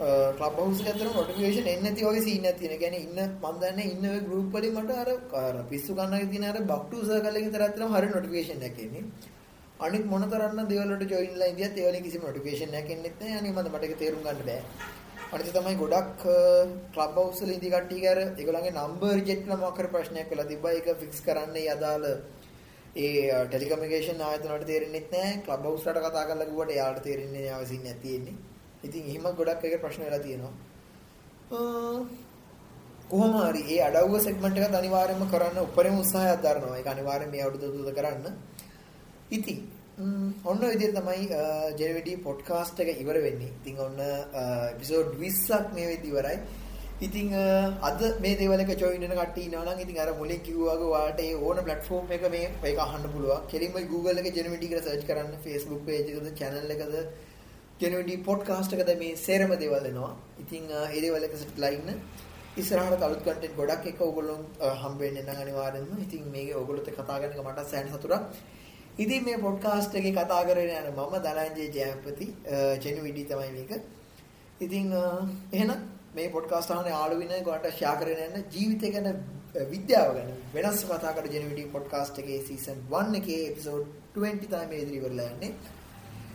[0.00, 2.78] ක්ලබ් හවුස් එකේ ඇත්තටම නොටිෆිකේෂන් එන්නේ නැති වගේ සීන් එකක් තියෙනවා.
[2.82, 4.92] කියන්නේ ඉන්න මම දන්නේ ඉන්න ඔය ගෲප් වලින් මට
[5.40, 9.04] අර පිස්සු කන්නගේ තියෙන අර බක් ටු සර්කල් එකේ විතර ඇත්තටම හරි නොටිෆිකේෂන් එකක් එන්නේ.
[9.80, 13.38] අනිත් මොන තරම්නම් දේවල් වලට ජොයින් වෙලා ඉඳියත් ඒ වලින් කිසිම නොටිෆිකේෂන් එකක් එන්නේ නැහැ.
[13.40, 14.62] අනේ මට මට ඒක තේරුම් ගන්න බෑ.
[15.34, 16.24] අනිත් තමයි ගොඩක්
[16.94, 20.76] ක්ලබ් හවුස් වල ඉඳි කට්ටිය කර ඒගොල්ලන්ගේ නම්බර් රිජෙක්ට් කරන මොකක් හරි ප්‍රශ්නයක් වෙලා තිබ්බා.
[20.78, 22.06] ඒක ෆික්ස් කරන්න ඒ අදාළ
[22.96, 23.10] ඒ
[23.50, 25.42] ටෙලිකමියුනිකේෂන් ආයතන වලට තේරෙන්නේ නැහැ.
[25.44, 28.38] ක්ලබ් හවුස් වලට කතා කරලා කිව්වට එයාට තේරෙන්නේ නැහැ අවශ්‍ය නැති තියෙන්නේ.
[28.86, 30.54] ඉතින් එහෙම ගොඩක් එක ප්‍රශ්න වෙලා තියෙනවා.
[33.10, 36.78] කොහොම හරි ඒ අඩවුව සෙග්මන්ට් එකත් අනිවාර්යයෙන්ම කරන්න උපරිම උත්සාහයක් දරනවා.
[36.78, 38.34] ඒක අනිවාර්යයෙන් මේ අවුරුදු තුන කරන්න.
[39.30, 39.58] ඉතින්
[40.50, 41.24] ඔන්න ඔය විදිහට තමයි
[41.80, 43.52] ජෙනවිඩි පොඩ්කාස්ට් එක ඉවර වෙන්නේ.
[43.60, 43.96] ඉතින් ඔන්න
[44.72, 46.38] එපිසෝඩ් 20ක් මේ වෙද්දි ඉවරයි.
[47.06, 47.34] ඉතින්
[47.88, 51.20] අද මේ දේවල් එක ජොයින් වෙන කට්ටිය ඉන්නවා නම් ඉතින් අර මුලින් කිව්වා වගේ ඔයාලට
[51.26, 53.42] ඒ ඕන platform එක මේ ඒක අහන්න පුළුවන්.
[53.52, 56.94] කෙලින්ම Google එකේ ජෙනවිඩි කියලා search කරන්න Facebook page එකද channel එකද
[57.80, 60.12] ජෙනවිඩි පොඩ්කාස්ට් එකද මේ සේරම දේවල් එනවා.
[60.42, 61.88] ඉතින් ඒ දේවල් එක සෙට්ලා ඉන්න.
[62.56, 64.38] ඉස්සරහට අලුත් කන්ටෙන්ට් ගොඩක් එක ඕගොල්ලෝ
[64.82, 66.02] හම්බ වෙන්නේ නම් අනිවාර්යෙන්ම.
[66.06, 68.24] ඉතින් මේකේ ඕගොල්ලෝත් කතා කරන එක මට සෑහෙන සතුටක්.
[68.98, 72.26] ඉතින් මේ පොඩ්කාස්ට් එකේ කතා කරගෙන යන මම දනංජය ජයපති
[72.84, 73.72] ජෙනුවිඩි තමයි මේක.
[74.60, 74.94] ඉතින්
[75.52, 75.80] එහෙනම්
[76.14, 79.12] මේ පොඩ්කාස්ට් අහන යාළුවින ගොඩට ෂෙයා කරගෙන යන ජීවිතය ගැන
[79.72, 84.82] විද්‍යාව ගැන වෙනස් කතා කර ජෙනුවිඩි පොඩ්කාස්ට් එකේ සීසන් 1 එකේ එපිසෝඩ් 20 තමයි මේ
[84.84, 85.78] ඉදිරි ඉවරලා යන්නේ.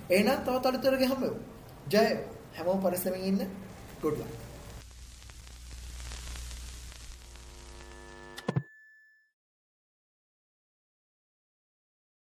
[0.10, 1.38] එහෙනම් තවත් අලුතරක හම්බෙමු.
[1.91, 2.06] ජය
[2.58, 3.39] හැමෝම පරිස්සමෙන් ඉන්න.
[4.01, 4.45] good luck.